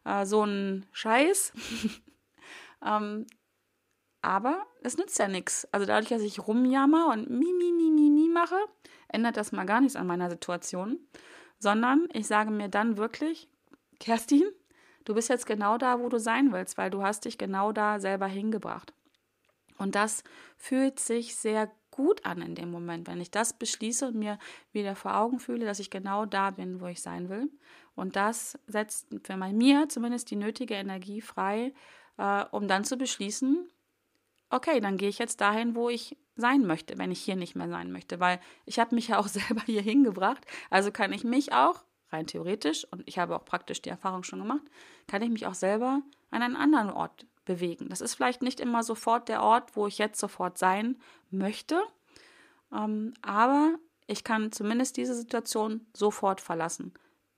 Äh, 0.04 0.26
so 0.26 0.44
ein 0.44 0.84
Scheiß. 0.92 1.54
ähm, 2.84 3.26
aber 4.22 4.66
es 4.82 4.98
nützt 4.98 5.18
ja 5.18 5.28
nichts. 5.28 5.66
Also 5.72 5.86
dadurch, 5.86 6.08
dass 6.08 6.22
ich 6.22 6.46
rumjammer 6.46 7.08
und 7.08 7.30
mi, 7.30 7.52
mi, 7.52 7.72
mi, 7.72 7.90
mi, 7.90 8.10
mi 8.10 8.28
mache, 8.28 8.58
ändert 9.08 9.36
das 9.36 9.52
mal 9.52 9.64
gar 9.64 9.80
nichts 9.80 9.96
an 9.96 10.06
meiner 10.06 10.30
Situation 10.30 10.98
sondern 11.60 12.08
ich 12.12 12.26
sage 12.26 12.50
mir 12.50 12.68
dann 12.68 12.96
wirklich, 12.96 13.48
Kerstin, 14.00 14.44
du 15.04 15.14
bist 15.14 15.28
jetzt 15.28 15.46
genau 15.46 15.78
da, 15.78 16.00
wo 16.00 16.08
du 16.08 16.18
sein 16.18 16.52
willst, 16.52 16.76
weil 16.78 16.90
du 16.90 17.02
hast 17.02 17.26
dich 17.26 17.38
genau 17.38 17.70
da 17.70 18.00
selber 18.00 18.26
hingebracht. 18.26 18.92
Und 19.76 19.94
das 19.94 20.24
fühlt 20.56 20.98
sich 20.98 21.36
sehr 21.36 21.70
gut 21.90 22.24
an 22.24 22.42
in 22.42 22.54
dem 22.54 22.70
Moment, 22.70 23.08
wenn 23.08 23.20
ich 23.20 23.30
das 23.30 23.52
beschließe 23.52 24.08
und 24.08 24.16
mir 24.16 24.38
wieder 24.72 24.96
vor 24.96 25.16
Augen 25.16 25.38
fühle, 25.38 25.66
dass 25.66 25.78
ich 25.78 25.90
genau 25.90 26.24
da 26.24 26.50
bin, 26.50 26.80
wo 26.80 26.86
ich 26.86 27.02
sein 27.02 27.28
will. 27.28 27.50
Und 27.94 28.16
das 28.16 28.58
setzt 28.66 29.08
für 29.22 29.36
mir 29.36 29.88
zumindest 29.88 30.30
die 30.30 30.36
nötige 30.36 30.74
Energie 30.74 31.20
frei, 31.20 31.74
äh, 32.20 32.44
um 32.50 32.68
dann 32.68 32.84
zu 32.84 32.98
beschließen, 32.98 33.66
okay, 34.50 34.80
dann 34.80 34.98
gehe 34.98 35.08
ich 35.08 35.18
jetzt 35.18 35.40
dahin, 35.40 35.74
wo 35.74 35.88
ich 35.88 36.18
sein 36.36 36.66
möchte, 36.66 36.98
wenn 36.98 37.10
ich 37.10 37.20
hier 37.20 37.36
nicht 37.36 37.56
mehr 37.56 37.68
sein 37.68 37.90
möchte, 37.90 38.20
weil 38.20 38.40
ich 38.66 38.78
habe 38.78 38.94
mich 38.94 39.08
ja 39.08 39.18
auch 39.18 39.28
selber 39.28 39.62
hier 39.64 39.82
hingebracht, 39.82 40.44
also 40.68 40.92
kann 40.92 41.12
ich 41.12 41.24
mich 41.24 41.52
auch 41.52 41.82
rein 42.10 42.26
theoretisch 42.26 42.86
und 42.90 43.02
ich 43.06 43.18
habe 43.18 43.36
auch 43.36 43.44
praktisch 43.44 43.80
die 43.80 43.88
Erfahrung 43.88 44.22
schon 44.22 44.40
gemacht, 44.40 44.62
kann 45.06 45.22
ich 45.22 45.30
mich 45.30 45.46
auch 45.46 45.54
selber 45.54 46.02
an 46.30 46.42
einen 46.42 46.56
anderen 46.56 46.90
Ort 46.90 47.26
bewegen. 47.46 47.88
Das 47.88 48.00
ist 48.00 48.14
vielleicht 48.14 48.42
nicht 48.42 48.60
immer 48.60 48.82
sofort 48.82 49.28
der 49.28 49.42
Ort, 49.42 49.74
wo 49.74 49.86
ich 49.86 49.96
jetzt 49.96 50.20
sofort 50.20 50.58
sein 50.58 51.00
möchte, 51.30 51.82
ähm, 52.72 53.14
aber 53.22 53.76
ich 54.06 54.24
kann 54.24 54.52
zumindest 54.52 54.98
diese 54.98 55.14
Situation 55.14 55.86
sofort 55.96 56.40
verlassen. 56.40 56.92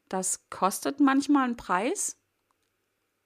Das 0.08 0.48
kostet 0.50 0.98
manchmal 0.98 1.44
einen 1.44 1.56
Preis, 1.56 2.18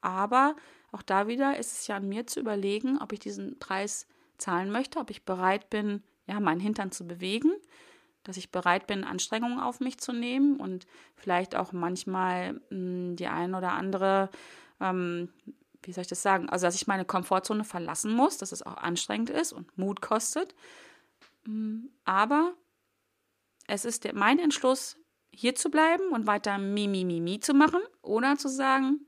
aber 0.03 0.55
auch 0.97 1.03
da 1.03 1.29
wieder 1.29 1.59
ist 1.59 1.79
es 1.79 1.87
ja 1.89 1.97
an 1.97 2.09
mir 2.09 2.27
zu 2.27 2.41
überlegen, 2.41 2.99
ob 3.03 3.13
ich 3.13 3.21
diesen 3.21 3.59
Preis 3.59 4.07
zahlen 4.39 4.71
möchte, 4.71 4.99
ob 4.99 5.11
ich 5.11 5.27
bereit 5.27 5.69
bin, 5.69 6.03
ja, 6.27 6.41
meinen 6.41 6.61
Hintern 6.61 6.91
zu 6.91 7.07
bewegen, 7.07 7.53
dass 8.25 8.39
ich 8.39 8.51
bereit 8.51 8.87
bin, 8.87 9.05
Anstrengungen 9.05 9.61
auf 9.61 9.79
mich 9.79 9.99
zu 9.99 10.13
nehmen 10.13 10.57
und 10.57 10.87
vielleicht 11.15 11.55
auch 11.55 11.73
manchmal 11.73 12.55
mh, 12.55 12.61
hm, 12.71 13.17
die 13.17 13.27
ein 13.27 13.55
oder 13.55 13.73
andere, 13.73 14.31
ähm, 14.81 15.29
wie 15.83 15.93
soll 15.93 16.03
ich 16.03 16.09
das 16.09 16.23
sagen, 16.23 16.49
also 16.49 16.67
dass 16.67 16.75
ich 16.75 16.87
meine 16.87 17.05
Komfortzone 17.05 17.65
verlassen 17.65 18.13
muss, 18.13 18.39
dass 18.39 18.53
es 18.53 18.65
auch 18.65 18.79
anstrengend 18.79 19.29
ist 19.29 19.53
und 19.53 19.77
Mut 19.77 20.01
kostet. 20.01 20.55
Hm, 21.45 21.91
aber 22.07 22.55
es 23.67 23.85
ist 23.85 24.05
der, 24.05 24.15
mein 24.15 24.39
Entschluss, 24.39 24.97
hier 25.31 25.55
zu 25.55 25.71
bleiben 25.71 26.09
und 26.13 26.27
weiter 26.27 26.57
mi, 26.57 26.89
mi, 26.89 27.05
mi, 27.05 27.21
mi 27.21 27.39
zu 27.39 27.53
machen 27.53 27.83
oder 28.01 28.39
zu 28.39 28.49
sagen, 28.49 29.07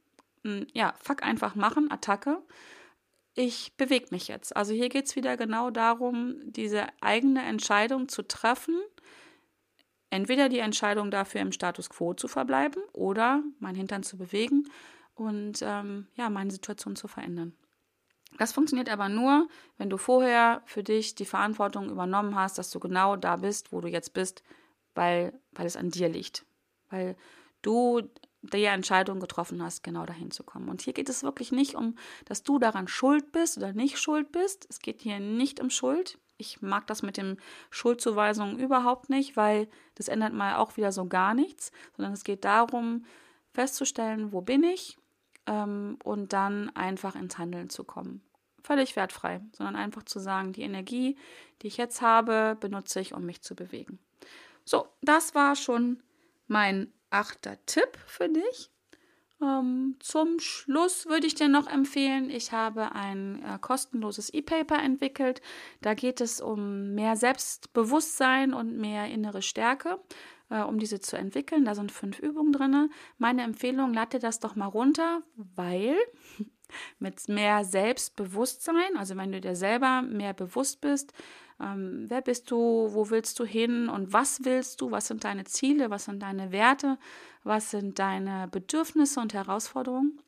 ja, 0.72 0.94
fuck 1.02 1.22
einfach 1.22 1.54
machen, 1.54 1.90
Attacke. 1.90 2.42
Ich 3.34 3.76
bewege 3.76 4.08
mich 4.10 4.28
jetzt. 4.28 4.56
Also 4.56 4.72
hier 4.72 4.88
geht 4.88 5.06
es 5.06 5.16
wieder 5.16 5.36
genau 5.36 5.70
darum, 5.70 6.36
diese 6.44 6.86
eigene 7.00 7.44
Entscheidung 7.44 8.08
zu 8.08 8.22
treffen. 8.26 8.80
Entweder 10.10 10.48
die 10.48 10.58
Entscheidung 10.58 11.10
dafür 11.10 11.42
im 11.42 11.52
Status 11.52 11.90
quo 11.90 12.14
zu 12.14 12.28
verbleiben 12.28 12.82
oder 12.92 13.42
mein 13.60 13.74
Hintern 13.74 14.02
zu 14.02 14.16
bewegen 14.16 14.68
und 15.14 15.60
ähm, 15.62 16.08
ja, 16.14 16.30
meine 16.30 16.50
Situation 16.50 16.96
zu 16.96 17.08
verändern. 17.08 17.54
Das 18.38 18.52
funktioniert 18.52 18.88
aber 18.88 19.08
nur, 19.08 19.48
wenn 19.76 19.90
du 19.90 19.96
vorher 19.96 20.62
für 20.66 20.82
dich 20.82 21.14
die 21.14 21.24
Verantwortung 21.24 21.90
übernommen 21.90 22.34
hast, 22.34 22.58
dass 22.58 22.70
du 22.70 22.78
genau 22.80 23.16
da 23.16 23.36
bist, 23.36 23.72
wo 23.72 23.80
du 23.80 23.88
jetzt 23.88 24.12
bist, 24.12 24.42
weil, 24.94 25.38
weil 25.52 25.66
es 25.66 25.76
an 25.76 25.90
dir 25.90 26.08
liegt. 26.08 26.44
Weil 26.90 27.16
du 27.62 28.02
die 28.42 28.64
Entscheidung 28.64 29.20
getroffen 29.20 29.62
hast, 29.62 29.82
genau 29.82 30.06
dahin 30.06 30.30
zu 30.30 30.44
kommen. 30.44 30.68
Und 30.68 30.82
hier 30.82 30.92
geht 30.92 31.08
es 31.08 31.22
wirklich 31.22 31.52
nicht 31.52 31.74
um, 31.74 31.96
dass 32.24 32.42
du 32.42 32.58
daran 32.58 32.88
schuld 32.88 33.32
bist 33.32 33.58
oder 33.58 33.72
nicht 33.72 33.98
schuld 33.98 34.32
bist. 34.32 34.66
Es 34.70 34.78
geht 34.78 35.02
hier 35.02 35.20
nicht 35.20 35.60
um 35.60 35.70
Schuld. 35.70 36.18
Ich 36.36 36.62
mag 36.62 36.86
das 36.86 37.02
mit 37.02 37.16
den 37.16 37.38
Schuldzuweisungen 37.70 38.58
überhaupt 38.58 39.10
nicht, 39.10 39.36
weil 39.36 39.68
das 39.96 40.08
ändert 40.08 40.32
mal 40.32 40.56
auch 40.56 40.76
wieder 40.76 40.92
so 40.92 41.06
gar 41.06 41.34
nichts, 41.34 41.72
sondern 41.96 42.12
es 42.12 42.22
geht 42.22 42.44
darum, 42.44 43.04
festzustellen, 43.52 44.32
wo 44.32 44.40
bin 44.40 44.62
ich 44.62 44.98
ähm, 45.46 45.98
und 46.04 46.32
dann 46.32 46.70
einfach 46.76 47.16
ins 47.16 47.38
Handeln 47.38 47.70
zu 47.70 47.82
kommen. 47.82 48.22
Völlig 48.62 48.94
wertfrei, 48.94 49.40
sondern 49.52 49.74
einfach 49.74 50.04
zu 50.04 50.20
sagen, 50.20 50.52
die 50.52 50.62
Energie, 50.62 51.16
die 51.62 51.66
ich 51.66 51.76
jetzt 51.76 52.02
habe, 52.02 52.56
benutze 52.60 53.00
ich, 53.00 53.14
um 53.14 53.24
mich 53.26 53.42
zu 53.42 53.56
bewegen. 53.56 53.98
So, 54.64 54.86
das 55.00 55.34
war 55.34 55.56
schon 55.56 56.02
mein 56.46 56.92
achter 57.10 57.64
Tipp 57.66 57.98
für 58.06 58.28
dich. 58.28 58.70
Ähm, 59.40 59.96
zum 60.00 60.40
Schluss 60.40 61.06
würde 61.06 61.26
ich 61.26 61.34
dir 61.34 61.48
noch 61.48 61.68
empfehlen, 61.68 62.28
ich 62.28 62.50
habe 62.50 62.92
ein 62.92 63.42
äh, 63.44 63.58
kostenloses 63.60 64.32
E-Paper 64.34 64.82
entwickelt. 64.82 65.40
Da 65.80 65.94
geht 65.94 66.20
es 66.20 66.40
um 66.40 66.94
mehr 66.94 67.14
Selbstbewusstsein 67.16 68.52
und 68.52 68.76
mehr 68.76 69.06
innere 69.06 69.42
Stärke, 69.42 70.00
äh, 70.50 70.62
um 70.62 70.78
diese 70.80 71.00
zu 71.00 71.16
entwickeln. 71.16 71.64
Da 71.64 71.76
sind 71.76 71.92
fünf 71.92 72.18
Übungen 72.18 72.52
drin. 72.52 72.90
Meine 73.16 73.42
Empfehlung, 73.42 73.94
lade 73.94 74.18
dir 74.18 74.20
das 74.20 74.40
doch 74.40 74.56
mal 74.56 74.66
runter, 74.66 75.22
weil 75.36 75.96
mit 76.98 77.28
mehr 77.28 77.64
Selbstbewusstsein, 77.64 78.96
also 78.96 79.16
wenn 79.16 79.32
du 79.32 79.40
dir 79.40 79.56
selber 79.56 80.02
mehr 80.02 80.34
bewusst 80.34 80.80
bist, 80.80 81.12
ähm, 81.60 82.04
wer 82.08 82.22
bist 82.22 82.50
du, 82.50 82.88
wo 82.92 83.10
willst 83.10 83.38
du 83.38 83.44
hin 83.44 83.88
und 83.88 84.12
was 84.12 84.44
willst 84.44 84.80
du, 84.80 84.90
was 84.90 85.08
sind 85.08 85.24
deine 85.24 85.44
Ziele, 85.44 85.90
was 85.90 86.04
sind 86.04 86.22
deine 86.22 86.52
Werte, 86.52 86.98
was 87.42 87.70
sind 87.70 87.98
deine 87.98 88.48
Bedürfnisse 88.48 89.20
und 89.20 89.34
Herausforderungen. 89.34 90.20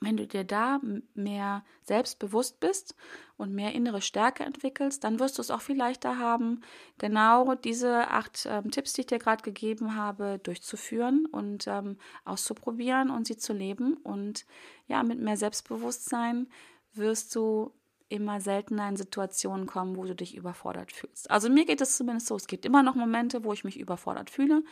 Wenn 0.00 0.16
du 0.16 0.26
dir 0.26 0.44
da 0.44 0.80
mehr 1.14 1.64
selbstbewusst 1.82 2.60
bist 2.60 2.94
und 3.36 3.54
mehr 3.54 3.72
innere 3.72 4.00
Stärke 4.00 4.44
entwickelst, 4.44 5.04
dann 5.04 5.18
wirst 5.18 5.38
du 5.38 5.42
es 5.42 5.50
auch 5.50 5.60
viel 5.60 5.76
leichter 5.76 6.18
haben, 6.18 6.62
genau 6.98 7.54
diese 7.54 8.08
acht 8.08 8.46
ähm, 8.48 8.70
Tipps, 8.70 8.92
die 8.92 9.02
ich 9.02 9.06
dir 9.06 9.18
gerade 9.18 9.42
gegeben 9.42 9.96
habe, 9.96 10.40
durchzuführen 10.42 11.26
und 11.26 11.66
ähm, 11.66 11.98
auszuprobieren 12.24 13.10
und 13.10 13.26
sie 13.26 13.36
zu 13.36 13.52
leben. 13.52 13.94
Und 13.94 14.46
ja, 14.86 15.02
mit 15.02 15.20
mehr 15.20 15.36
Selbstbewusstsein 15.36 16.48
wirst 16.92 17.34
du 17.34 17.72
immer 18.08 18.40
seltener 18.40 18.88
in 18.88 18.96
Situationen 18.96 19.66
kommen, 19.66 19.96
wo 19.96 20.04
du 20.04 20.14
dich 20.14 20.36
überfordert 20.36 20.92
fühlst. 20.92 21.30
Also 21.30 21.48
mir 21.50 21.64
geht 21.64 21.80
es 21.80 21.96
zumindest 21.96 22.28
so, 22.28 22.36
es 22.36 22.46
gibt 22.46 22.64
immer 22.64 22.82
noch 22.82 22.94
Momente, 22.94 23.44
wo 23.44 23.52
ich 23.52 23.64
mich 23.64 23.78
überfordert 23.78 24.30
fühle. 24.30 24.62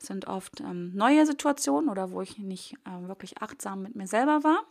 Es 0.00 0.06
sind 0.08 0.26
oft 0.26 0.60
ähm, 0.60 0.94
neue 0.94 1.26
Situationen 1.26 1.88
oder 1.88 2.10
wo 2.10 2.20
ich 2.22 2.38
nicht 2.38 2.74
äh, 2.84 3.08
wirklich 3.08 3.40
achtsam 3.42 3.82
mit 3.82 3.96
mir 3.96 4.06
selber 4.06 4.44
war. 4.44 4.64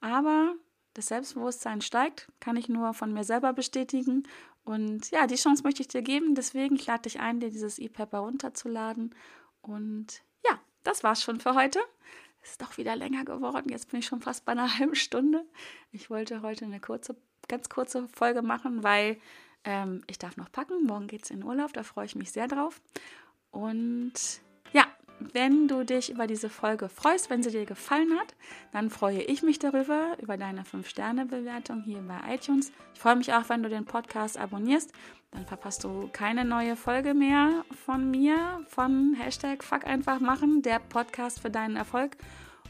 Aber 0.00 0.54
das 0.94 1.08
Selbstbewusstsein 1.08 1.80
steigt, 1.80 2.28
kann 2.40 2.56
ich 2.56 2.68
nur 2.68 2.94
von 2.94 3.12
mir 3.12 3.24
selber 3.24 3.52
bestätigen. 3.52 4.24
Und 4.64 5.10
ja, 5.10 5.26
die 5.26 5.36
Chance 5.36 5.62
möchte 5.62 5.82
ich 5.82 5.88
dir 5.88 6.02
geben. 6.02 6.34
Deswegen, 6.34 6.76
ich 6.76 6.86
lade 6.86 7.02
dich 7.02 7.20
ein, 7.20 7.40
dir 7.40 7.50
dieses 7.50 7.78
E-Paper 7.78 8.18
runterzuladen. 8.18 9.14
Und 9.62 10.22
ja, 10.44 10.58
das 10.82 11.02
war's 11.02 11.22
schon 11.22 11.40
für 11.40 11.54
heute 11.54 11.80
ist 12.50 12.62
doch 12.62 12.76
wieder 12.78 12.96
länger 12.96 13.24
geworden. 13.24 13.68
Jetzt 13.68 13.90
bin 13.90 14.00
ich 14.00 14.06
schon 14.06 14.20
fast 14.20 14.44
bei 14.44 14.52
einer 14.52 14.72
halben 14.78 14.94
Stunde. 14.94 15.44
Ich 15.92 16.10
wollte 16.10 16.42
heute 16.42 16.64
eine 16.64 16.80
kurze, 16.80 17.16
ganz 17.48 17.68
kurze 17.68 18.08
Folge 18.08 18.42
machen, 18.42 18.82
weil 18.82 19.18
ähm, 19.64 20.02
ich 20.06 20.18
darf 20.18 20.36
noch 20.36 20.50
packen. 20.50 20.84
Morgen 20.84 21.06
geht 21.06 21.24
es 21.24 21.30
in 21.30 21.44
Urlaub, 21.44 21.72
da 21.72 21.82
freue 21.82 22.06
ich 22.06 22.14
mich 22.14 22.30
sehr 22.32 22.48
drauf. 22.48 22.80
Und 23.50 24.12
ja, 24.72 24.84
wenn 25.18 25.68
du 25.68 25.84
dich 25.84 26.10
über 26.10 26.26
diese 26.26 26.48
Folge 26.48 26.88
freust, 26.88 27.30
wenn 27.30 27.42
sie 27.42 27.50
dir 27.50 27.64
gefallen 27.64 28.18
hat, 28.18 28.34
dann 28.72 28.90
freue 28.90 29.22
ich 29.22 29.42
mich 29.42 29.58
darüber, 29.58 30.16
über 30.20 30.36
deine 30.36 30.62
5-Sterne-Bewertung 30.62 31.82
hier 31.82 32.02
bei 32.02 32.34
iTunes. 32.34 32.72
Ich 32.94 33.00
freue 33.00 33.16
mich 33.16 33.32
auch, 33.32 33.48
wenn 33.48 33.62
du 33.62 33.68
den 33.68 33.84
Podcast 33.84 34.38
abonnierst. 34.38 34.92
Dann 35.30 35.46
verpasst 35.46 35.84
du 35.84 36.08
keine 36.12 36.44
neue 36.44 36.76
Folge 36.76 37.14
mehr 37.14 37.64
von 37.84 38.10
mir, 38.10 38.64
von 38.68 39.14
Hashtag 39.14 39.64
Fuck 39.64 39.86
einfach 39.86 40.20
machen, 40.20 40.62
der 40.62 40.78
Podcast 40.78 41.40
für 41.40 41.50
deinen 41.50 41.76
Erfolg. 41.76 42.16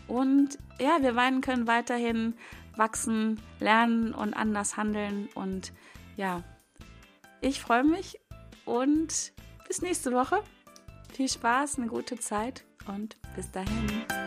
Und 0.09 0.59
ja, 0.79 0.99
wir 1.01 1.15
beiden 1.15 1.41
können 1.41 1.67
weiterhin 1.67 2.35
wachsen, 2.77 3.41
lernen 3.59 4.15
und 4.15 4.35
anders 4.35 4.77
handeln. 4.77 5.29
Und 5.35 5.73
ja, 6.17 6.43
ich 7.41 7.61
freue 7.61 7.85
mich 7.85 8.19
und 8.65 9.33
bis 9.67 9.83
nächste 9.83 10.12
Woche. 10.12 10.43
Viel 11.12 11.29
Spaß, 11.29 11.79
eine 11.79 11.87
gute 11.87 12.19
Zeit 12.19 12.64
und 12.87 13.16
bis 13.35 13.51
dahin. 13.51 14.26